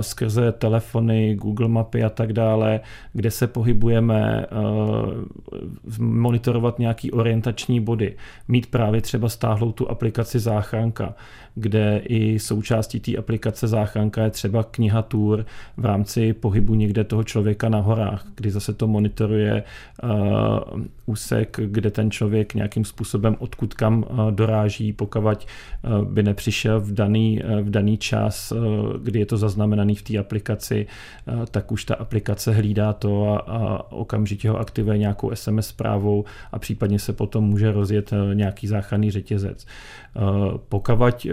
skrze 0.00 0.52
telefony, 0.52 1.34
Google 1.34 1.68
mapy 1.68 2.04
a 2.04 2.10
tak 2.10 2.32
dále, 2.32 2.80
kde 3.12 3.30
se 3.30 3.46
pohybujeme, 3.46 4.46
monitorovat 5.98 6.78
nějaký 6.78 7.12
orientační 7.12 7.80
body. 7.80 8.16
Mít 8.48 8.66
právě 8.66 9.00
třeba 9.00 9.28
stáhlou 9.28 9.72
tu 9.72 9.90
aplikaci 9.90 10.38
záchranka 10.38 11.14
kde 11.56 12.02
i 12.04 12.38
součástí 12.38 13.00
té 13.00 13.16
aplikace 13.16 13.68
záchranka 13.68 14.22
je 14.22 14.30
třeba 14.30 14.62
kniha 14.62 15.02
tour 15.02 15.46
v 15.76 15.84
rámci 15.84 16.32
pohybu 16.32 16.74
někde 16.74 17.04
toho 17.04 17.24
člověka 17.24 17.68
na 17.68 17.80
horách, 17.80 18.26
kdy 18.34 18.50
zase 18.50 18.72
to 18.72 18.86
monitoruje 18.86 19.62
uh, 20.02 20.10
úsek, 21.06 21.60
kde 21.66 21.90
ten 21.90 22.10
člověk 22.10 22.54
nějakým 22.54 22.84
způsobem 22.84 23.36
odkud 23.38 23.74
kam 23.74 23.98
uh, 23.98 24.30
doráží, 24.30 24.92
pokud 24.92 25.46
by 26.04 26.22
nepřišel 26.22 26.80
v 26.80 26.92
daný, 26.92 27.42
uh, 27.44 27.60
v 27.60 27.70
daný 27.70 27.98
čas, 27.98 28.52
uh, 28.52 28.58
kdy 29.02 29.18
je 29.18 29.26
to 29.26 29.36
zaznamenaný 29.48 29.94
v 29.94 30.02
té 30.02 30.18
aplikaci, 30.18 30.86
uh, 31.26 31.44
tak 31.46 31.72
už 31.72 31.84
ta 31.84 31.94
aplikace 31.94 32.52
hlídá 32.52 32.92
to 32.92 33.28
a, 33.28 33.38
a 33.38 33.92
okamžitě 33.92 34.50
ho 34.50 34.58
aktivuje 34.58 34.98
nějakou 34.98 35.30
SMS 35.34 35.66
zprávou 35.66 36.24
a 36.52 36.58
případně 36.58 36.98
se 36.98 37.12
potom 37.12 37.44
může 37.44 37.72
rozjet 37.72 38.12
uh, 38.12 38.34
nějaký 38.34 38.66
záchranný 38.66 39.10
řetězec. 39.10 39.66
Pokud 40.68 40.92
uh, 41.24 41.30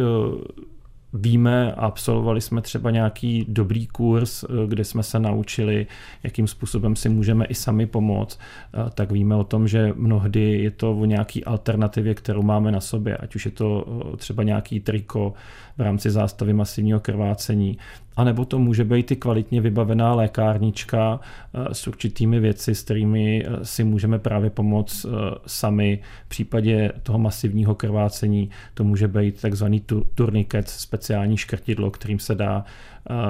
víme 1.13 1.73
a 1.73 1.85
absolvovali 1.85 2.41
jsme 2.41 2.61
třeba 2.61 2.91
nějaký 2.91 3.45
dobrý 3.49 3.87
kurz, 3.87 4.43
eh, 4.43 4.47
kde 4.67 4.83
jsme 4.83 5.03
se 5.03 5.19
naučili, 5.19 5.87
jakým 6.23 6.47
způsobem 6.47 6.95
si 6.95 7.09
můžeme 7.09 7.45
i 7.45 7.53
sami 7.53 7.85
pomoct, 7.85 8.39
eh, 8.39 8.89
tak 8.93 9.11
víme 9.11 9.35
o 9.35 9.43
tom, 9.43 9.67
že 9.67 9.93
mnohdy 9.95 10.51
je 10.51 10.71
to 10.71 10.91
o 10.91 11.05
nějaký 11.05 11.45
alternativě, 11.45 12.15
kterou 12.15 12.41
máme 12.41 12.71
na 12.71 12.79
sobě, 12.79 13.17
ať 13.17 13.35
už 13.35 13.45
je 13.45 13.51
to 13.51 13.85
eh, 14.13 14.17
třeba 14.17 14.43
nějaký 14.43 14.79
triko 14.79 15.33
v 15.77 15.81
rámci 15.81 16.11
zástavy 16.11 16.53
masivního 16.53 16.99
krvácení, 16.99 17.77
a 18.15 18.23
nebo 18.23 18.45
to 18.45 18.59
může 18.59 18.83
být 18.83 19.11
i 19.11 19.15
kvalitně 19.15 19.61
vybavená 19.61 20.13
lékárnička 20.13 21.19
eh, 21.19 21.73
s 21.73 21.87
určitými 21.87 22.39
věci, 22.39 22.75
s 22.75 22.83
kterými 22.83 23.45
eh, 23.45 23.65
si 23.65 23.83
můžeme 23.83 24.19
právě 24.19 24.49
pomoct 24.49 25.05
eh, 25.05 25.09
sami. 25.47 25.99
V 26.25 26.29
případě 26.29 26.91
toho 27.03 27.19
masivního 27.19 27.75
krvácení 27.75 28.49
to 28.73 28.83
může 28.83 29.07
být 29.07 29.41
takzvaný 29.41 29.83
turniket, 30.15 30.69
speciální 30.69 31.37
škrtidlo, 31.37 31.91
kterým 31.91 32.19
se 32.19 32.35
dá 32.35 32.65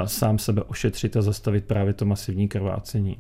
sám 0.06 0.40
sebe 0.40 0.64
ošetřit 0.64 1.18
a 1.18 1.22
zastavit 1.22 1.66
právě 1.66 1.94
to 1.94 2.06
masivní 2.06 2.48
krvácení 2.48 3.18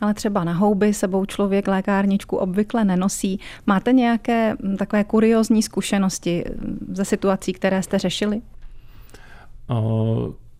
ale 0.00 0.14
třeba 0.14 0.44
na 0.44 0.52
houby 0.52 0.94
sebou 0.94 1.24
člověk 1.24 1.68
lékárničku 1.68 2.36
obvykle 2.36 2.84
nenosí. 2.84 3.40
Máte 3.66 3.92
nějaké 3.92 4.56
takové 4.78 5.04
kuriozní 5.04 5.62
zkušenosti 5.62 6.44
ze 6.92 7.04
situací, 7.04 7.52
které 7.52 7.82
jste 7.82 7.98
řešili? 7.98 8.42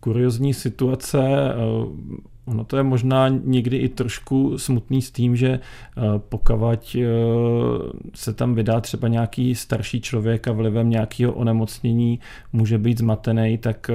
Kuriozní 0.05 0.53
situace. 0.53 1.19
Eh, 1.19 1.55
ono 2.45 2.63
to 2.63 2.77
je 2.77 2.83
možná 2.83 3.27
někdy 3.27 3.77
i 3.77 3.89
trošku 3.89 4.57
smutný 4.57 5.01
s 5.01 5.11
tím, 5.11 5.35
že 5.35 5.49
eh, 5.49 6.01
pokavať 6.29 6.95
eh, 6.95 7.07
se 8.13 8.33
tam 8.33 8.55
vydá 8.55 8.81
třeba 8.81 9.07
nějaký 9.07 9.55
starší 9.55 10.01
člověk 10.01 10.47
a 10.47 10.51
vlivem 10.51 10.89
nějakého 10.89 11.33
onemocnění 11.33 12.19
může 12.53 12.77
být 12.77 12.97
zmatený, 12.97 13.57
tak 13.57 13.91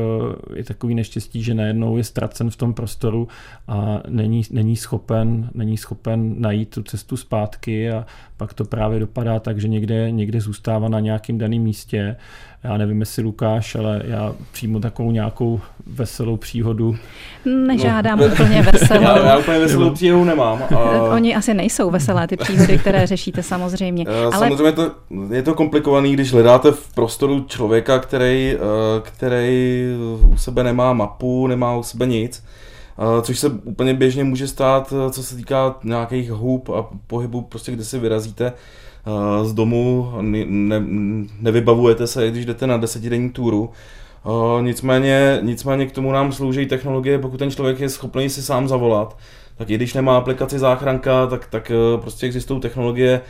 je 0.55 0.65
takový 0.65 0.95
neštěstí, 0.95 1.43
že 1.43 1.55
najednou 1.55 1.97
je 1.97 2.05
ztracen 2.05 2.51
v 2.51 2.57
tom 2.57 2.75
prostoru 2.75 3.29
a 3.69 4.03
není, 4.09 4.43
není, 4.51 4.77
schopen, 4.77 5.51
není 5.55 5.77
schopen 5.77 6.35
najít 6.39 6.71
tu 6.71 6.83
cestu 6.83 7.17
zpátky 7.17 7.91
a 7.91 8.07
pak 8.37 8.55
to 8.55 8.65
právě 8.65 9.01
dopadá 9.01 9.41
tak, 9.41 9.61
že 9.61 9.69
někde, 9.69 10.11
někde 10.11 10.41
zůstává 10.41 10.89
na 10.89 11.01
nějakém 11.01 11.39
daném 11.39 11.63
místě 11.63 12.17
já 12.65 12.77
nevím, 12.77 13.01
jestli 13.01 13.23
Lukáš, 13.23 13.75
ale 13.75 14.03
já 14.05 14.35
přímo 14.53 14.81
takovou 14.81 15.11
nějakou 15.11 15.61
veselou 15.87 16.37
příhodu. 16.37 16.97
Nežádám 17.45 18.19
no. 18.19 18.27
úplně 18.27 18.63
veselou. 18.63 19.03
já, 19.03 19.27
já 19.27 19.39
úplně 19.39 19.59
veselou 19.59 19.91
příhodu 19.91 20.25
nemám. 20.25 20.63
A... 20.77 21.15
Oni 21.15 21.35
asi 21.35 21.55
nejsou 21.55 21.91
veselé, 21.91 22.27
ty 22.27 22.37
příhody, 22.37 22.79
které 22.79 23.07
řešíte 23.07 23.43
samozřejmě. 23.43 24.05
Ale... 24.07 24.33
Samozřejmě 24.33 24.73
to, 24.73 24.93
je 25.31 25.43
to 25.43 25.55
komplikovaný, 25.55 26.13
když 26.13 26.33
hledáte 26.33 26.73
v 26.73 26.95
prostoru 26.95 27.45
člověka, 27.49 27.99
který, 27.99 28.57
který 29.03 29.85
u 30.27 30.37
sebe 30.37 30.65
nemá 30.65 30.93
mapu, 30.93 31.47
nemá 31.47 31.77
u 31.77 31.83
sebe 31.83 32.07
nic, 32.07 32.45
což 33.23 33.39
se 33.39 33.49
úplně 33.49 33.95
běžně 33.95 34.25
může 34.25 34.49
stát, 34.49 34.93
co 35.11 35.23
se 35.23 35.37
týká 35.37 35.75
nějakých 35.85 36.31
hub 36.31 36.69
a 36.69 36.87
pohybu, 37.07 37.43
prostě 37.43 37.73
kde 37.73 37.85
si 37.85 37.99
vyrazíte 37.99 38.53
z 39.43 39.53
domu, 39.53 40.13
ne, 40.21 40.83
nevybavujete 41.41 42.07
se, 42.07 42.31
když 42.31 42.47
jdete 42.47 42.67
na 42.67 42.77
desetidenní 42.77 43.31
túru, 43.31 43.71
Uh, 44.25 44.63
nicméně, 44.63 45.39
nicméně 45.43 45.87
k 45.87 45.93
tomu 45.93 46.13
nám 46.13 46.33
slouží 46.33 46.67
technologie, 46.67 47.19
pokud 47.19 47.37
ten 47.37 47.51
člověk 47.51 47.81
je 47.81 47.89
schopný 47.89 48.31
si 48.31 48.43
sám 48.43 48.69
zavolat, 48.69 49.17
tak 49.57 49.71
i 49.71 49.75
když 49.75 49.95
nemá 49.95 50.17
aplikaci 50.17 50.59
záchranka, 50.59 51.27
tak, 51.27 51.47
tak 51.47 51.73
uh, 51.95 52.01
prostě 52.01 52.27
existují 52.27 52.61
technologie, 52.61 53.21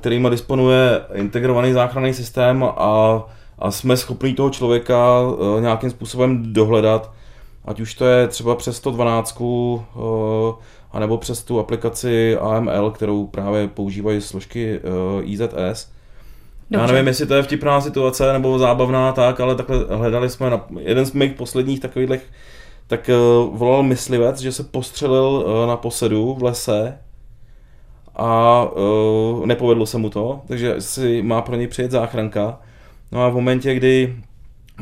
kterými 0.00 0.30
disponuje 0.30 1.00
integrovaný 1.14 1.72
záchranný 1.72 2.14
systém 2.14 2.64
a, 2.64 3.22
a 3.58 3.70
jsme 3.70 3.96
schopni 3.96 4.34
toho 4.34 4.50
člověka 4.50 5.20
nějakým 5.60 5.90
způsobem 5.90 6.52
dohledat, 6.52 7.12
ať 7.64 7.80
už 7.80 7.94
to 7.94 8.04
je 8.04 8.28
třeba 8.28 8.54
přes 8.54 8.76
112, 8.76 9.40
uh, 9.40 9.80
anebo 10.96 11.18
přes 11.18 11.42
tu 11.42 11.60
aplikaci 11.60 12.36
AML, 12.36 12.90
kterou 12.90 13.26
právě 13.26 13.68
používají 13.68 14.20
složky 14.20 14.80
uh, 14.80 15.30
IZS, 15.30 15.96
Dobře. 16.70 16.82
Já 16.82 16.86
nevím, 16.92 17.06
jestli 17.06 17.26
to 17.26 17.34
je 17.34 17.42
vtipná 17.42 17.80
situace 17.80 18.32
nebo 18.32 18.58
zábavná 18.58 19.12
tak, 19.12 19.40
ale 19.40 19.54
takhle 19.54 19.78
hledali 19.96 20.30
jsme 20.30 20.50
na 20.50 20.66
jeden 20.80 21.06
z 21.06 21.12
mých 21.12 21.32
posledních 21.32 21.80
takových 21.80 22.20
tak 22.86 23.10
uh, 23.10 23.58
volal 23.58 23.82
myslivec, 23.82 24.40
že 24.40 24.52
se 24.52 24.64
postřelil 24.64 25.44
uh, 25.46 25.68
na 25.68 25.76
posedu 25.76 26.34
v 26.34 26.42
lese 26.42 26.98
a 28.16 28.62
uh, 28.64 29.46
nepovedlo 29.46 29.86
se 29.86 29.98
mu 29.98 30.10
to, 30.10 30.40
takže 30.48 30.80
si 30.80 31.22
má 31.22 31.42
pro 31.42 31.56
něj 31.56 31.66
přijet 31.66 31.90
záchranka. 31.90 32.58
No 33.12 33.24
a 33.24 33.28
v 33.28 33.34
momentě, 33.34 33.74
kdy 33.74 34.16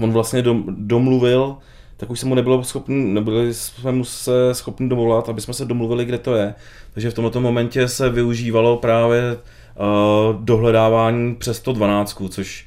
on 0.01 0.13
vlastně 0.13 0.43
dom, 0.43 0.65
domluvil, 0.69 1.57
tak 1.97 2.11
už 2.11 2.21
se 2.21 2.27
mu 2.27 2.35
nebylo 2.35 2.65
schopný, 2.65 3.15
nebyli 3.15 3.55
jsme 3.55 3.93
mu 3.93 4.05
se 4.05 4.55
schopni 4.55 4.89
domluvat, 4.89 5.29
aby 5.29 5.41
jsme 5.41 5.55
se 5.55 5.65
domluvili, 5.65 6.05
kde 6.05 6.19
to 6.19 6.35
je. 6.35 6.55
Takže 6.95 7.11
v 7.11 7.15
tomto 7.15 7.41
momentě 7.41 7.89
se 7.89 8.11
využívalo 8.11 8.77
právě 8.77 9.37
uh, 9.37 10.43
dohledávání 10.43 11.35
přes 11.35 11.57
112, 11.57 12.23
což 12.29 12.67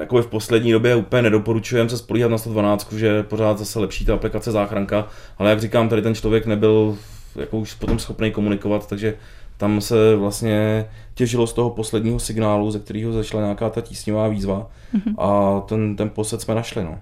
jako 0.00 0.22
v 0.22 0.26
poslední 0.26 0.72
době 0.72 0.96
úplně 0.96 1.22
nedoporučujeme 1.22 1.90
se 1.90 1.98
spolíhat 1.98 2.30
na 2.30 2.38
112, 2.38 2.92
že 2.92 3.06
je 3.06 3.22
pořád 3.22 3.58
zase 3.58 3.78
lepší 3.78 4.04
ta 4.04 4.14
aplikace 4.14 4.52
záchranka, 4.52 5.08
ale 5.38 5.50
jak 5.50 5.60
říkám, 5.60 5.88
tady 5.88 6.02
ten 6.02 6.14
člověk 6.14 6.46
nebyl 6.46 6.98
jako 7.36 7.58
už 7.58 7.74
potom 7.74 7.98
schopný 7.98 8.30
komunikovat, 8.30 8.88
takže 8.88 9.14
tam 9.56 9.80
se 9.80 10.16
vlastně 10.16 10.88
těžilo 11.14 11.46
z 11.46 11.52
toho 11.52 11.70
posledního 11.70 12.18
signálu, 12.18 12.70
ze 12.70 12.78
kterého 12.78 13.12
zašla 13.12 13.40
nějaká 13.40 13.70
ta 13.70 13.80
tísňová 13.80 14.28
výzva 14.28 14.70
mm-hmm. 14.94 15.14
a 15.18 15.60
ten, 15.60 15.96
ten 15.96 16.10
posed 16.10 16.40
jsme 16.40 16.54
našli. 16.54 16.84
No. 16.84 16.98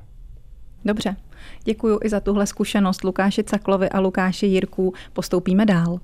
Dobře, 0.84 1.16
děkuji 1.64 1.98
i 2.02 2.08
za 2.08 2.20
tuhle 2.20 2.46
zkušenost 2.46 3.04
Lukáši 3.04 3.44
Caklovi 3.44 3.88
a 3.88 4.00
Lukáši 4.00 4.46
Jirku. 4.46 4.94
Postoupíme 5.12 5.66
dál 5.66 6.00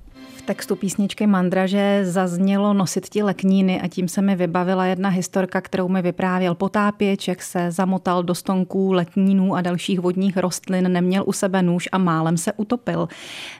textu 0.48 0.76
písničky 0.76 1.26
Mandraže 1.26 2.00
zaznělo 2.04 2.74
nosit 2.74 3.08
ti 3.08 3.22
lekníny 3.22 3.80
a 3.80 3.88
tím 3.88 4.08
se 4.08 4.22
mi 4.22 4.36
vybavila 4.36 4.86
jedna 4.86 5.08
historka, 5.08 5.60
kterou 5.60 5.88
mi 5.88 6.02
vyprávěl 6.02 6.54
potápěč, 6.54 7.28
jak 7.28 7.42
se 7.42 7.70
zamotal 7.70 8.22
do 8.22 8.34
stonků 8.34 8.92
letnínů 8.92 9.54
a 9.54 9.60
dalších 9.60 10.00
vodních 10.00 10.36
rostlin, 10.36 10.92
neměl 10.92 11.24
u 11.26 11.32
sebe 11.32 11.62
nůž 11.62 11.88
a 11.92 11.98
málem 11.98 12.36
se 12.36 12.52
utopil. 12.52 13.08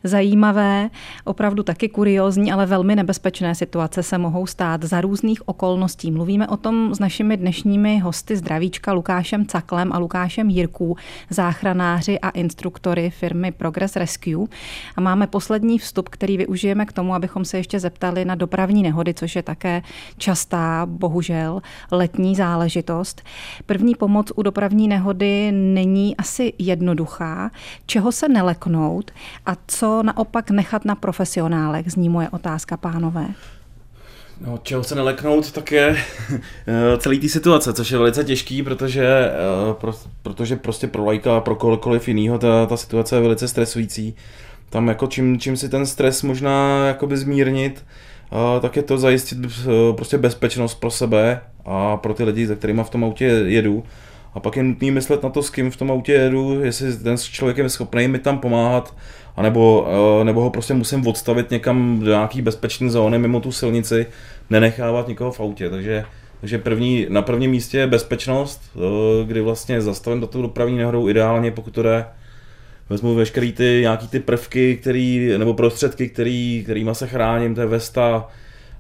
Zajímavé, 0.05 0.91
opravdu 1.25 1.63
taky 1.63 1.89
kuriozní, 1.89 2.53
ale 2.53 2.67
velmi 2.67 2.97
nebezpečné 2.97 3.55
situace 3.55 4.03
se 4.03 4.19
mohou 4.19 4.47
stát 4.47 4.85
za 4.85 5.01
různých 5.01 5.49
okolností. 5.49 6.11
Mluvíme 6.11 6.49
o 6.49 6.57
tom 6.57 6.95
s 6.95 6.99
našimi 6.99 7.37
dnešními 7.37 7.99
hosty 7.99 8.37
zdravíčka 8.37 8.93
Lukášem 8.93 9.47
Caklem 9.47 9.93
a 9.93 9.99
Lukášem 9.99 10.51
Jirků, 10.51 10.97
záchranáři 11.31 12.19
a 12.19 12.31
instruktory 12.31 13.11
firmy 13.11 13.53
Progress 13.53 13.97
Rescue. 13.97 14.47
A 14.97 15.01
máme 15.01 15.27
poslední 15.27 15.79
vstup, 15.79 16.09
který 16.09 16.37
využijeme 16.37 16.58
využijeme 16.59 16.87
k 16.87 16.93
tomu, 16.93 17.15
abychom 17.15 17.45
se 17.45 17.57
ještě 17.57 17.81
zeptali 17.81 18.25
na 18.25 18.35
dopravní 18.35 18.83
nehody, 18.83 19.15
což 19.15 19.37
je 19.37 19.43
také 19.43 19.83
častá, 20.17 20.87
bohužel, 20.87 21.61
letní 21.91 22.37
záležitost. 22.37 23.23
První 23.67 23.95
pomoc 23.95 24.33
u 24.35 24.43
dopravní 24.43 24.89
nehody 24.89 25.53
není 25.53 26.17
asi 26.17 26.53
jednoduchá. 26.59 27.51
Čeho 27.87 28.13
se 28.13 28.29
neleknout 28.29 29.11
a 29.47 29.53
co 29.67 30.03
naopak 30.03 30.51
nechat 30.51 30.85
na 30.85 30.95
profesionálech, 30.95 31.93
zní 31.93 32.09
moje 32.09 32.29
otázka, 32.29 32.77
pánové. 32.77 33.27
No, 34.41 34.59
čeho 34.63 34.85
se 34.85 34.95
neleknout, 34.95 35.53
tak 35.53 35.73
je 35.73 35.97
eh, 36.67 36.99
celý 36.99 37.19
té 37.21 37.29
situace, 37.29 37.73
což 37.73 37.91
je 37.91 37.99
velice 37.99 38.25
těžký, 38.25 38.63
protože, 38.63 39.07
eh, 39.07 39.75
pro, 39.75 39.93
protože 40.23 40.57
prostě 40.57 40.87
pro 40.87 41.05
lajka 41.05 41.37
a 41.37 41.41
pro 41.41 41.55
kohokoliv 41.55 42.09
jiného 42.09 42.39
ta, 42.39 42.67
ta 42.67 42.77
situace 42.77 43.17
je 43.17 43.23
velice 43.23 43.49
stresující 43.49 44.15
tam 44.71 44.89
jako 44.89 45.07
čím, 45.07 45.39
čím 45.39 45.57
si 45.57 45.69
ten 45.69 45.87
stres 45.87 46.23
možná 46.23 46.87
jakoby 46.87 47.17
zmírnit, 47.17 47.85
uh, 48.33 48.61
tak 48.63 48.77
je 48.77 48.83
to 48.83 48.99
zajistit 48.99 49.39
uh, 49.39 49.97
prostě 49.97 50.19
bezpečnost 50.19 50.75
pro 50.75 50.91
sebe 50.91 51.41
a 51.65 51.97
pro 51.97 52.15
ty 52.15 52.25
lidi, 52.25 52.47
se 52.47 52.57
kterými 52.57 52.85
v 52.85 52.91
tom 52.91 53.05
autě 53.05 53.25
jedu. 53.25 53.85
A 54.35 54.41
pak 54.41 54.57
je 54.57 54.63
nutný 54.63 54.91
myslet 54.91 55.23
na 55.23 55.31
to, 55.31 55.43
s 55.43 55.51
kým 55.51 55.71
v 55.71 55.77
tom 55.77 55.91
autě 55.91 56.13
jedu, 56.13 56.61
jestli 56.65 56.97
ten 56.97 57.17
člověk 57.17 57.59
je 57.59 57.69
schopný 57.69 58.09
mi 58.09 58.19
tam 58.19 58.39
pomáhat, 58.39 58.95
anebo, 59.37 59.87
uh, 60.19 60.25
nebo 60.25 60.41
ho 60.41 60.51
prostě 60.51 60.75
musím 60.75 61.07
odstavit 61.07 61.51
někam 61.51 62.01
do 62.01 62.11
nějaký 62.11 62.43
bezpečné 62.43 62.91
zóny 62.91 63.19
mimo 63.19 63.41
tu 63.41 63.53
silnici, 63.53 64.07
nenechávat 64.51 65.09
nikoho 65.09 65.33
v 65.33 65.41
autě. 65.41 65.71
Takže, 65.71 66.05
takže 66.41 66.59
první, 66.59 67.07
na 67.09 67.23
prvním 67.23 67.51
místě 67.51 67.79
je 67.79 67.87
bezpečnost, 67.87 68.63
kdy 69.27 69.41
vlastně 69.41 69.81
zastavím 69.81 70.21
do 70.21 70.27
toho 70.27 70.43
dopravní 70.43 70.79
nehodou 70.79 71.09
ideálně, 71.09 71.51
pokud 71.51 71.75
to 71.75 71.83
jde, 71.83 72.05
vezmu 72.89 73.15
veškerý 73.15 73.53
ty 73.53 73.79
nějaký 73.81 74.09
ty 74.09 74.21
prvky, 74.21 74.77
který, 74.77 75.31
nebo 75.39 75.55
prostředky, 75.55 76.09
který, 76.09 76.61
kterýma 76.65 76.95
se 76.95 77.07
chráním, 77.07 77.55
to 77.55 77.61
je 77.61 77.67
vesta, 77.67 78.29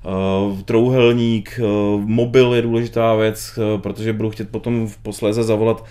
Uh, 0.04 0.60
trouhelník, 0.62 1.60
uh, 1.62 2.00
mobil 2.00 2.54
je 2.54 2.62
důležitá 2.62 3.14
věc, 3.14 3.58
uh, 3.58 3.80
protože 3.80 4.12
budu 4.12 4.30
chtět 4.30 4.48
potom 4.48 4.86
v 4.86 4.96
posléze 4.96 5.42
zavolat 5.42 5.84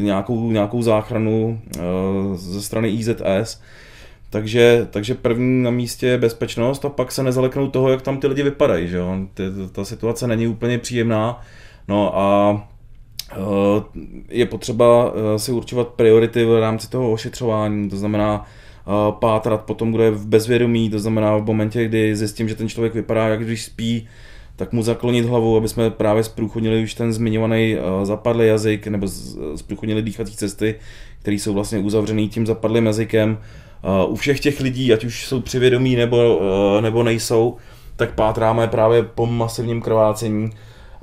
nějakou, 0.00 0.50
nějakou 0.50 0.82
záchranu 0.82 1.60
ze 2.34 2.62
strany 2.62 2.88
IZS. 2.88 3.60
Takže, 4.30 4.86
takže 4.90 5.14
první 5.14 5.62
na 5.62 5.70
místě 5.70 6.06
je 6.06 6.18
bezpečnost 6.18 6.84
a 6.84 6.88
pak 6.88 7.12
se 7.12 7.22
nezaleknout 7.22 7.72
toho, 7.72 7.88
jak 7.88 8.02
tam 8.02 8.20
ty 8.20 8.26
lidi 8.26 8.42
vypadají. 8.42 8.88
Že 8.88 8.96
jo? 8.96 9.16
ta 9.72 9.84
situace 9.84 10.26
není 10.26 10.46
úplně 10.46 10.78
příjemná. 10.78 11.40
No 11.88 12.18
a 12.18 12.68
je 14.28 14.46
potřeba 14.46 15.12
eh, 15.14 15.38
si 15.38 15.52
určovat 15.52 15.88
priority 15.88 16.44
v 16.44 16.60
rámci 16.60 16.90
toho 16.90 17.12
ošetřování, 17.12 17.90
to 17.90 17.96
znamená 17.96 18.44
eh, 18.46 19.12
pátrat 19.20 19.64
potom, 19.64 19.92
kdo 19.92 20.02
je 20.02 20.10
v 20.10 20.26
bezvědomí, 20.26 20.90
to 20.90 20.98
znamená 20.98 21.36
v 21.36 21.46
momentě, 21.46 21.84
kdy 21.84 22.16
zjistím, 22.16 22.48
že 22.48 22.54
ten 22.54 22.68
člověk 22.68 22.94
vypadá, 22.94 23.28
jak 23.28 23.44
když 23.44 23.64
spí, 23.64 24.08
tak 24.56 24.72
mu 24.72 24.82
zaklonit 24.82 25.24
hlavu, 25.24 25.56
aby 25.56 25.68
jsme 25.68 25.90
právě 25.90 26.24
zprůchodnili 26.24 26.82
už 26.82 26.94
ten 26.94 27.12
zmiňovaný 27.12 27.76
zapadlý 28.02 28.46
jazyk, 28.46 28.86
nebo 28.86 29.08
zprůchodnili 29.56 30.02
dýchací 30.02 30.36
cesty, 30.36 30.74
které 31.22 31.36
jsou 31.36 31.54
vlastně 31.54 31.78
uzavřený 31.78 32.28
tím 32.28 32.46
zapadlým 32.46 32.86
jazykem. 32.86 33.38
U 34.08 34.14
všech 34.14 34.40
těch 34.40 34.60
lidí, 34.60 34.92
ať 34.92 35.04
už 35.04 35.26
jsou 35.26 35.40
přivědomí 35.40 35.96
nebo, 35.96 36.40
nebo 36.80 37.02
nejsou, 37.02 37.56
tak 37.96 38.14
pátráme 38.14 38.68
právě 38.68 39.02
po 39.02 39.26
masivním 39.26 39.80
krvácení, 39.80 40.50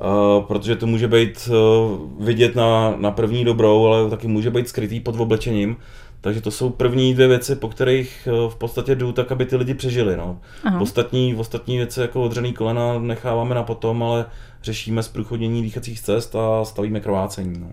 Uh, 0.01 0.45
protože 0.45 0.75
to 0.75 0.87
může 0.87 1.07
být 1.07 1.49
uh, 1.49 2.25
vidět 2.25 2.55
na, 2.55 2.95
na 2.97 3.11
první 3.11 3.45
dobrou, 3.45 3.85
ale 3.85 4.09
taky 4.09 4.27
může 4.27 4.51
být 4.51 4.67
skrytý 4.67 4.99
pod 4.99 5.19
oblečením. 5.19 5.77
Takže 6.21 6.41
to 6.41 6.51
jsou 6.51 6.69
první 6.69 7.13
dvě 7.13 7.27
věci, 7.27 7.55
po 7.55 7.69
kterých 7.69 8.27
uh, 8.31 8.49
v 8.49 8.55
podstatě 8.55 8.95
jdu 8.95 9.11
tak, 9.11 9.31
aby 9.31 9.45
ty 9.45 9.55
lidi 9.55 9.73
přežili. 9.73 10.17
No. 10.17 10.39
Ostatní, 10.79 11.35
ostatní 11.35 11.77
věci 11.77 11.99
jako 11.99 12.23
odřený 12.23 12.53
kolena 12.53 12.99
necháváme 12.99 13.55
na 13.55 13.63
potom, 13.63 14.03
ale 14.03 14.25
řešíme 14.63 15.03
zprůchodnění 15.03 15.61
dýchacích 15.61 16.01
cest 16.01 16.35
a 16.35 16.65
stavíme 16.65 16.99
krvácení. 16.99 17.59
No. 17.59 17.67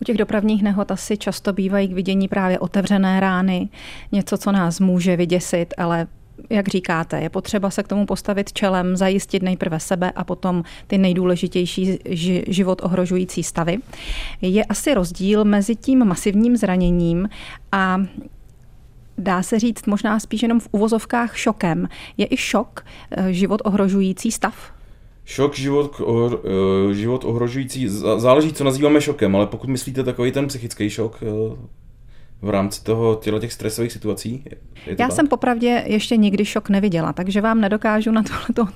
U 0.00 0.04
těch 0.04 0.16
dopravních 0.16 0.62
nehod 0.62 0.90
asi 0.90 1.16
často 1.16 1.52
bývají 1.52 1.88
k 1.88 1.92
vidění 1.92 2.28
právě 2.28 2.58
otevřené 2.58 3.20
rány, 3.20 3.68
něco, 4.12 4.38
co 4.38 4.52
nás 4.52 4.80
může 4.80 5.16
vyděsit, 5.16 5.74
ale 5.78 6.06
jak 6.50 6.68
říkáte, 6.68 7.20
je 7.20 7.30
potřeba 7.30 7.70
se 7.70 7.82
k 7.82 7.88
tomu 7.88 8.06
postavit 8.06 8.52
čelem, 8.52 8.96
zajistit 8.96 9.42
nejprve 9.42 9.80
sebe 9.80 10.10
a 10.10 10.24
potom 10.24 10.62
ty 10.86 10.98
nejdůležitější 10.98 11.98
život 12.46 12.80
ohrožující 12.84 13.42
stavy. 13.42 13.78
Je 14.42 14.64
asi 14.64 14.94
rozdíl 14.94 15.44
mezi 15.44 15.76
tím 15.76 16.04
masivním 16.04 16.56
zraněním 16.56 17.28
a 17.72 18.04
dá 19.18 19.42
se 19.42 19.58
říct 19.58 19.86
možná 19.86 20.20
spíš 20.20 20.42
jenom 20.42 20.60
v 20.60 20.68
uvozovkách 20.72 21.36
šokem. 21.36 21.88
Je 22.16 22.26
i 22.30 22.36
šok 22.36 22.84
eh, 23.10 23.32
život 23.32 23.60
ohrožující 23.64 24.32
stav? 24.32 24.72
Šok, 25.24 25.56
život, 25.56 26.00
eh, 26.00 26.94
život 26.94 27.24
ohrožující, 27.24 27.88
záleží, 28.16 28.52
co 28.52 28.64
nazýváme 28.64 29.00
šokem, 29.00 29.36
ale 29.36 29.46
pokud 29.46 29.70
myslíte 29.70 30.02
takový 30.02 30.32
ten 30.32 30.46
psychický 30.46 30.90
šok, 30.90 31.22
eh, 31.22 31.56
v 32.44 32.50
rámci 32.50 32.84
toho 32.84 33.14
těchto 33.14 33.38
těch 33.38 33.52
stresových 33.52 33.92
situací? 33.92 34.44
Já 34.86 34.96
tak? 34.96 35.12
jsem 35.12 35.28
popravdě 35.28 35.82
ještě 35.86 36.16
nikdy 36.16 36.44
šok 36.44 36.68
neviděla, 36.68 37.12
takže 37.12 37.40
vám 37.40 37.60
nedokážu 37.60 38.10
na 38.10 38.22
tuto 38.46 38.68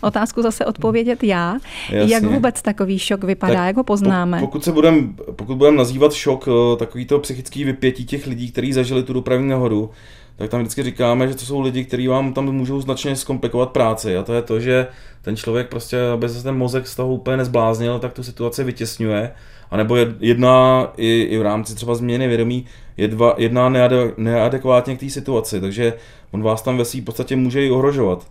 otázku 0.00 0.42
zase 0.42 0.64
odpovědět 0.64 1.24
já. 1.24 1.56
Jasně. 1.90 2.14
Jak 2.14 2.22
vůbec 2.22 2.62
takový 2.62 2.98
šok 2.98 3.24
vypadá, 3.24 3.54
tak 3.54 3.66
jak 3.66 3.76
ho 3.76 3.84
poznáme? 3.84 4.40
Po, 4.40 4.46
pokud 4.46 4.64
se 4.64 4.72
budem, 4.72 5.14
pokud 5.32 5.56
budeme 5.56 5.76
nazývat 5.76 6.12
šok 6.12 6.48
eh, 6.48 6.76
takový 6.76 7.06
to 7.06 7.18
psychický 7.18 7.64
vypětí 7.64 8.04
těch 8.04 8.26
lidí, 8.26 8.52
kteří 8.52 8.72
zažili 8.72 9.02
tu 9.02 9.12
dopravní 9.12 9.48
nehodu, 9.48 9.90
tak 10.40 10.50
tam 10.50 10.60
vždycky 10.60 10.82
říkáme, 10.82 11.28
že 11.28 11.34
to 11.34 11.44
jsou 11.44 11.60
lidi, 11.60 11.84
kteří 11.84 12.08
vám 12.08 12.32
tam 12.32 12.52
můžou 12.52 12.80
značně 12.80 13.16
zkomplikovat 13.16 13.70
práci. 13.70 14.16
A 14.16 14.22
to 14.22 14.34
je 14.34 14.42
to, 14.42 14.60
že 14.60 14.86
ten 15.22 15.36
člověk 15.36 15.68
prostě, 15.68 16.00
aby 16.14 16.28
se 16.28 16.42
ten 16.42 16.56
mozek 16.56 16.86
z 16.86 16.96
toho 16.96 17.12
úplně 17.12 17.36
nezbláznil, 17.36 17.98
tak 17.98 18.12
tu 18.12 18.22
situaci 18.22 18.64
vytěsňuje. 18.64 19.30
A 19.70 19.76
nebo 19.76 19.96
jedná 20.20 20.88
i, 20.96 21.22
i 21.22 21.38
v 21.38 21.42
rámci 21.42 21.74
třeba 21.74 21.94
změny 21.94 22.28
vědomí, 22.28 22.66
jedva, 22.96 23.34
jedná 23.38 23.68
neade, 23.68 24.12
neadekvátně 24.16 24.96
k 24.96 25.00
té 25.00 25.10
situaci, 25.10 25.60
takže 25.60 25.92
on 26.30 26.42
vás 26.42 26.62
tam 26.62 26.78
ve 26.78 26.84
v 26.84 27.00
podstatě 27.04 27.36
může 27.36 27.66
i 27.66 27.70
ohrožovat. 27.70 28.26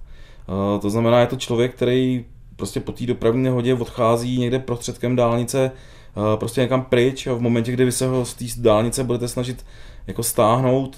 Uh, 0.47 0.81
to 0.81 0.89
znamená, 0.89 1.19
je 1.19 1.27
to 1.27 1.35
člověk, 1.35 1.75
který 1.75 2.25
prostě 2.55 2.79
po 2.79 2.91
té 2.91 3.05
dopravní 3.05 3.43
nehodě 3.43 3.73
odchází 3.73 4.39
někde 4.39 4.59
prostředkem 4.59 5.15
dálnice 5.15 5.71
prostě 6.35 6.61
někam 6.61 6.81
pryč 6.81 7.27
a 7.27 7.33
v 7.33 7.41
momentě, 7.41 7.71
kdy 7.71 7.85
vy 7.85 7.91
se 7.91 8.07
ho 8.07 8.25
z 8.25 8.33
té 8.33 8.45
dálnice 8.57 9.03
budete 9.03 9.27
snažit 9.27 9.65
jako 10.07 10.23
stáhnout, 10.23 10.97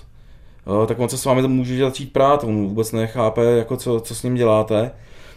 tak 0.87 0.99
on 0.99 1.09
se 1.09 1.17
s 1.17 1.25
vámi 1.25 1.47
může 1.47 1.77
začít 1.77 2.13
prát, 2.13 2.43
on 2.43 2.67
vůbec 2.67 2.91
nechápe, 2.91 3.43
jako 3.43 3.77
co, 3.77 3.99
co 3.99 4.15
s 4.15 4.23
ním 4.23 4.35
děláte. 4.35 4.91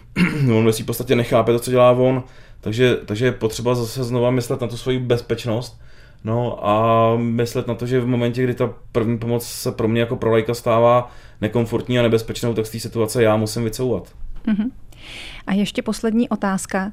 on 0.57 0.67
ve 0.67 0.73
v 0.73 0.85
podstatě 0.85 1.17
nechápe 1.17 1.53
to, 1.53 1.59
co 1.59 1.71
dělá 1.71 1.91
on, 1.91 2.23
takže, 2.61 2.97
takže 3.07 3.25
je 3.25 3.33
potřeba 3.33 3.75
zase 3.75 4.05
znova 4.05 4.31
myslet 4.31 4.61
na 4.61 4.67
tu 4.67 4.77
svoji 4.77 4.99
bezpečnost, 4.99 5.81
No 6.25 6.67
a 6.69 7.17
myslet 7.17 7.67
na 7.67 7.75
to, 7.75 7.87
že 7.87 8.01
v 8.01 8.07
momentě, 8.07 8.43
kdy 8.43 8.55
ta 8.55 8.75
první 8.93 9.19
pomoc 9.19 9.47
se 9.47 9.73
pro 9.73 9.89
mě 9.89 10.01
jako 10.01 10.17
pro 10.17 10.33
lajka 10.33 10.55
stává 10.55 11.11
nekomfortní 11.41 11.99
a 11.99 12.03
nebezpečnou, 12.03 12.55
tak 12.55 12.67
z 12.67 12.71
té 12.71 12.81
situace 12.81 13.23
já 13.23 13.37
musím 13.37 13.65
vycouvat. 13.65 14.13
Mm-hmm. 14.47 14.71
A 15.47 15.53
ještě 15.53 15.83
poslední 15.83 16.29
otázka. 16.29 16.93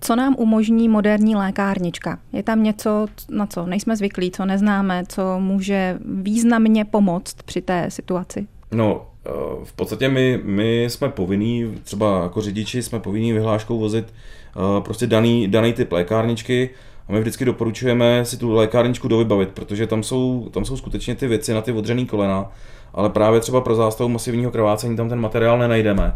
Co 0.00 0.16
nám 0.16 0.34
umožní 0.38 0.88
moderní 0.88 1.36
lékárnička? 1.36 2.18
Je 2.32 2.42
tam 2.42 2.62
něco, 2.62 3.06
na 3.28 3.46
co 3.46 3.66
nejsme 3.66 3.96
zvyklí, 3.96 4.30
co 4.30 4.44
neznáme, 4.44 5.04
co 5.08 5.40
může 5.40 5.98
významně 6.04 6.84
pomoct 6.84 7.42
při 7.44 7.62
té 7.62 7.90
situaci? 7.90 8.46
No, 8.72 9.06
eh, 9.26 9.30
v 9.64 9.72
podstatě 9.72 10.08
my, 10.08 10.40
my 10.44 10.84
jsme 10.84 11.08
povinní, 11.08 11.74
třeba 11.82 12.22
jako 12.22 12.40
řidiči, 12.40 12.82
jsme 12.82 13.00
povinní 13.00 13.32
vyhláškou 13.32 13.78
vozit 13.78 14.04
eh, 14.06 14.80
prostě 14.80 15.06
daný, 15.06 15.48
daný 15.48 15.72
typ 15.72 15.92
lékárničky, 15.92 16.70
a 17.08 17.12
my 17.12 17.20
vždycky 17.20 17.44
doporučujeme 17.44 18.24
si 18.24 18.36
tu 18.36 18.52
lékárničku 18.52 19.08
dovybavit, 19.08 19.48
protože 19.48 19.86
tam 19.86 20.02
jsou, 20.02 20.48
tam 20.50 20.64
jsou 20.64 20.76
skutečně 20.76 21.14
ty 21.14 21.26
věci 21.26 21.54
na 21.54 21.62
ty 21.62 21.72
odřený 21.72 22.06
kolena, 22.06 22.50
ale 22.94 23.10
právě 23.10 23.40
třeba 23.40 23.60
pro 23.60 23.74
zástavu 23.74 24.08
masivního 24.08 24.50
krvácení 24.50 24.96
tam 24.96 25.08
ten 25.08 25.20
materiál 25.20 25.58
nenajdeme. 25.58 26.14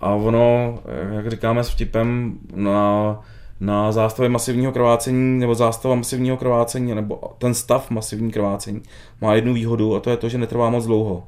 A 0.00 0.14
ono, 0.14 0.78
jak 1.12 1.30
říkáme 1.30 1.64
s 1.64 1.68
vtipem, 1.68 2.38
na, 2.54 3.20
na 3.60 3.92
zástavě 3.92 4.28
masivního 4.28 4.72
krvácení 4.72 5.38
nebo 5.38 5.54
zástava 5.54 5.94
masivního 5.94 6.36
krvácení 6.36 6.94
nebo 6.94 7.20
ten 7.38 7.54
stav 7.54 7.90
masivní 7.90 8.30
krvácení 8.30 8.82
má 9.20 9.34
jednu 9.34 9.54
výhodu 9.54 9.96
a 9.96 10.00
to 10.00 10.10
je 10.10 10.16
to, 10.16 10.28
že 10.28 10.38
netrvá 10.38 10.70
moc 10.70 10.86
dlouho. 10.86 11.22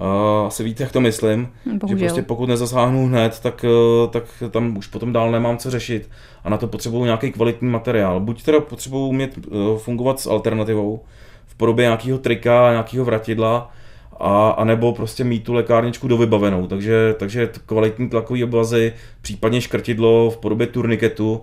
Uh, 0.00 0.46
asi 0.46 0.64
víte, 0.64 0.82
jak 0.82 0.92
to 0.92 1.00
myslím, 1.00 1.48
Bohužel. 1.66 1.98
že 1.98 2.04
prostě 2.04 2.22
pokud 2.22 2.48
nezasáhnu 2.48 3.06
hned, 3.06 3.40
tak, 3.40 3.64
tak 4.10 4.24
tam 4.50 4.76
už 4.76 4.86
potom 4.86 5.12
dál 5.12 5.30
nemám 5.30 5.58
co 5.58 5.70
řešit 5.70 6.10
a 6.44 6.50
na 6.50 6.56
to 6.56 6.66
potřebuju 6.66 7.04
nějaký 7.04 7.32
kvalitní 7.32 7.68
materiál. 7.68 8.20
Buď 8.20 8.42
teda 8.42 8.60
potřebuju 8.60 9.06
umět 9.06 9.38
uh, 9.38 9.78
fungovat 9.78 10.20
s 10.20 10.26
alternativou 10.26 11.00
v 11.46 11.54
podobě 11.54 11.82
nějakého 11.82 12.18
trika, 12.18 12.70
nějakého 12.70 13.04
vratidla, 13.04 13.70
a, 14.20 14.50
a 14.50 14.64
nebo 14.64 14.92
prostě 14.92 15.24
mít 15.24 15.44
tu 15.44 15.52
lékárničku 15.52 16.08
dovybavenou. 16.08 16.66
Takže, 16.66 17.14
takže 17.18 17.50
kvalitní 17.66 18.08
tlakový 18.08 18.44
obvazy, 18.44 18.92
případně 19.22 19.60
škrtidlo 19.60 20.30
v 20.30 20.36
podobě 20.36 20.66
turniketu, 20.66 21.42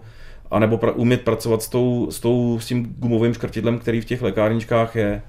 a 0.52 0.60
nebo 0.60 0.78
pra, 0.78 0.92
umět 0.92 1.22
pracovat 1.22 1.62
s, 1.62 1.70
tou, 1.70 2.08
s, 2.12 2.20
tou, 2.20 2.60
s 2.60 2.66
tím 2.66 2.96
gumovým 2.98 3.34
škrtidlem, 3.34 3.80
který 3.80 4.02
v 4.02 4.06
těch 4.06 4.22
lékárničkách 4.22 4.96
je. 4.96 5.22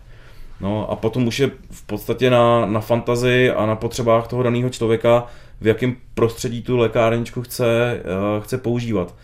No 0.61 0.91
a 0.91 0.97
potom 0.97 1.27
už 1.27 1.39
je 1.39 1.51
v 1.71 1.87
podstatě 1.87 2.31
na, 2.31 2.67
na 2.67 2.81
fantazii 2.81 3.51
a 3.51 3.67
na 3.67 3.77
potřebách 3.77 4.29
toho 4.29 4.43
daného 4.43 4.71
člověka, 4.71 5.27
v 5.61 5.67
jakém 5.67 5.97
prostředí 6.15 6.63
tu 6.63 6.77
lékárničku 6.77 7.43
chce, 7.43 8.01
uh, 8.05 8.45
chce 8.45 8.59
používat. 8.59 9.15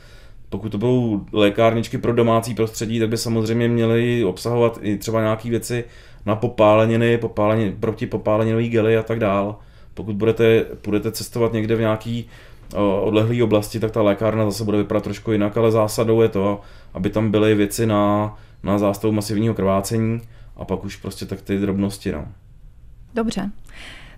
Pokud 0.54 0.68
to 0.68 0.78
budou 0.78 1.26
lékárničky 1.32 1.98
pro 1.98 2.12
domácí 2.12 2.54
prostředí, 2.54 3.00
tak 3.00 3.08
by 3.08 3.16
samozřejmě 3.16 3.68
měly 3.68 4.24
obsahovat 4.24 4.78
i 4.82 4.98
třeba 4.98 5.20
nějaké 5.20 5.50
věci 5.50 5.84
na 6.26 6.36
popáleniny, 6.36 7.18
popálenin, 7.18 7.76
proti 7.80 8.06
popáleninové 8.06 8.68
gely 8.68 8.96
a 8.96 9.02
tak 9.02 9.18
dál. 9.18 9.56
Pokud 9.94 10.16
budete, 10.16 10.64
budete 10.84 11.12
cestovat 11.12 11.52
někde 11.52 11.76
v 11.76 11.80
nějaký 11.80 12.28
odlehlé 13.00 13.42
oblasti, 13.42 13.80
tak 13.80 13.90
ta 13.90 14.02
lékárna 14.02 14.44
zase 14.44 14.64
bude 14.64 14.78
vypadat 14.78 15.04
trošku 15.04 15.32
jinak, 15.32 15.56
ale 15.56 15.70
zásadou 15.70 16.22
je 16.22 16.28
to, 16.28 16.60
aby 16.94 17.10
tam 17.10 17.30
byly 17.30 17.54
věci 17.54 17.86
na, 17.86 18.34
na 18.62 18.78
zástavu 18.78 19.12
masivního 19.12 19.54
krvácení, 19.54 20.20
a 20.56 20.64
pak 20.64 20.84
už 20.84 20.96
prostě 20.96 21.26
tak 21.26 21.42
ty 21.42 21.58
drobnosti. 21.58 22.12
No. 22.12 22.26
Dobře. 23.14 23.50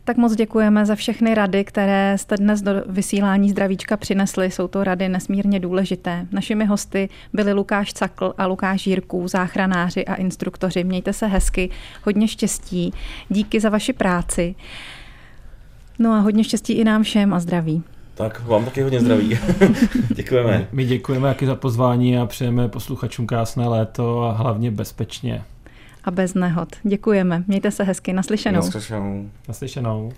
Tak 0.06 0.16
moc 0.16 0.34
děkujeme 0.34 0.86
za 0.86 0.94
všechny 0.94 1.34
rady, 1.34 1.64
které 1.64 2.18
jste 2.18 2.36
dnes 2.36 2.62
do 2.62 2.72
vysílání 2.88 3.50
zdravíčka 3.50 3.96
přinesli. 3.96 4.50
Jsou 4.50 4.68
to 4.68 4.84
rady 4.84 5.08
nesmírně 5.08 5.60
důležité. 5.60 6.26
Našimi 6.32 6.64
hosty 6.64 7.08
byli 7.32 7.52
Lukáš 7.52 7.92
Cakl 7.92 8.34
a 8.38 8.46
Lukáš 8.46 8.86
Jirků, 8.86 9.28
záchranáři 9.28 10.04
a 10.04 10.14
instruktoři. 10.14 10.84
Mějte 10.84 11.12
se 11.12 11.26
hezky, 11.26 11.70
hodně 12.04 12.28
štěstí. 12.28 12.92
Díky 13.28 13.60
za 13.60 13.68
vaši 13.68 13.92
práci. 13.92 14.54
No 15.98 16.12
a 16.12 16.18
hodně 16.18 16.44
štěstí 16.44 16.72
i 16.72 16.84
nám 16.84 17.02
všem 17.02 17.34
a 17.34 17.40
zdraví. 17.40 17.82
Tak 18.14 18.46
vám 18.46 18.64
taky 18.64 18.82
hodně 18.82 19.00
zdraví. 19.00 19.38
děkujeme. 20.14 20.68
My 20.72 20.84
děkujeme 20.84 21.28
taky 21.28 21.46
za 21.46 21.54
pozvání 21.54 22.18
a 22.18 22.26
přejeme 22.26 22.68
posluchačům 22.68 23.26
krásné 23.26 23.68
léto 23.68 24.22
a 24.22 24.32
hlavně 24.32 24.70
bezpečně 24.70 25.42
a 26.06 26.10
bez 26.10 26.34
nehod. 26.34 26.68
Děkujeme. 26.82 27.44
Mějte 27.46 27.70
se 27.70 27.84
hezky. 27.84 28.12
Naslyšenou. 28.12 28.56
Naslyšenou. 28.56 29.30
Naslyšenou. 29.48 30.12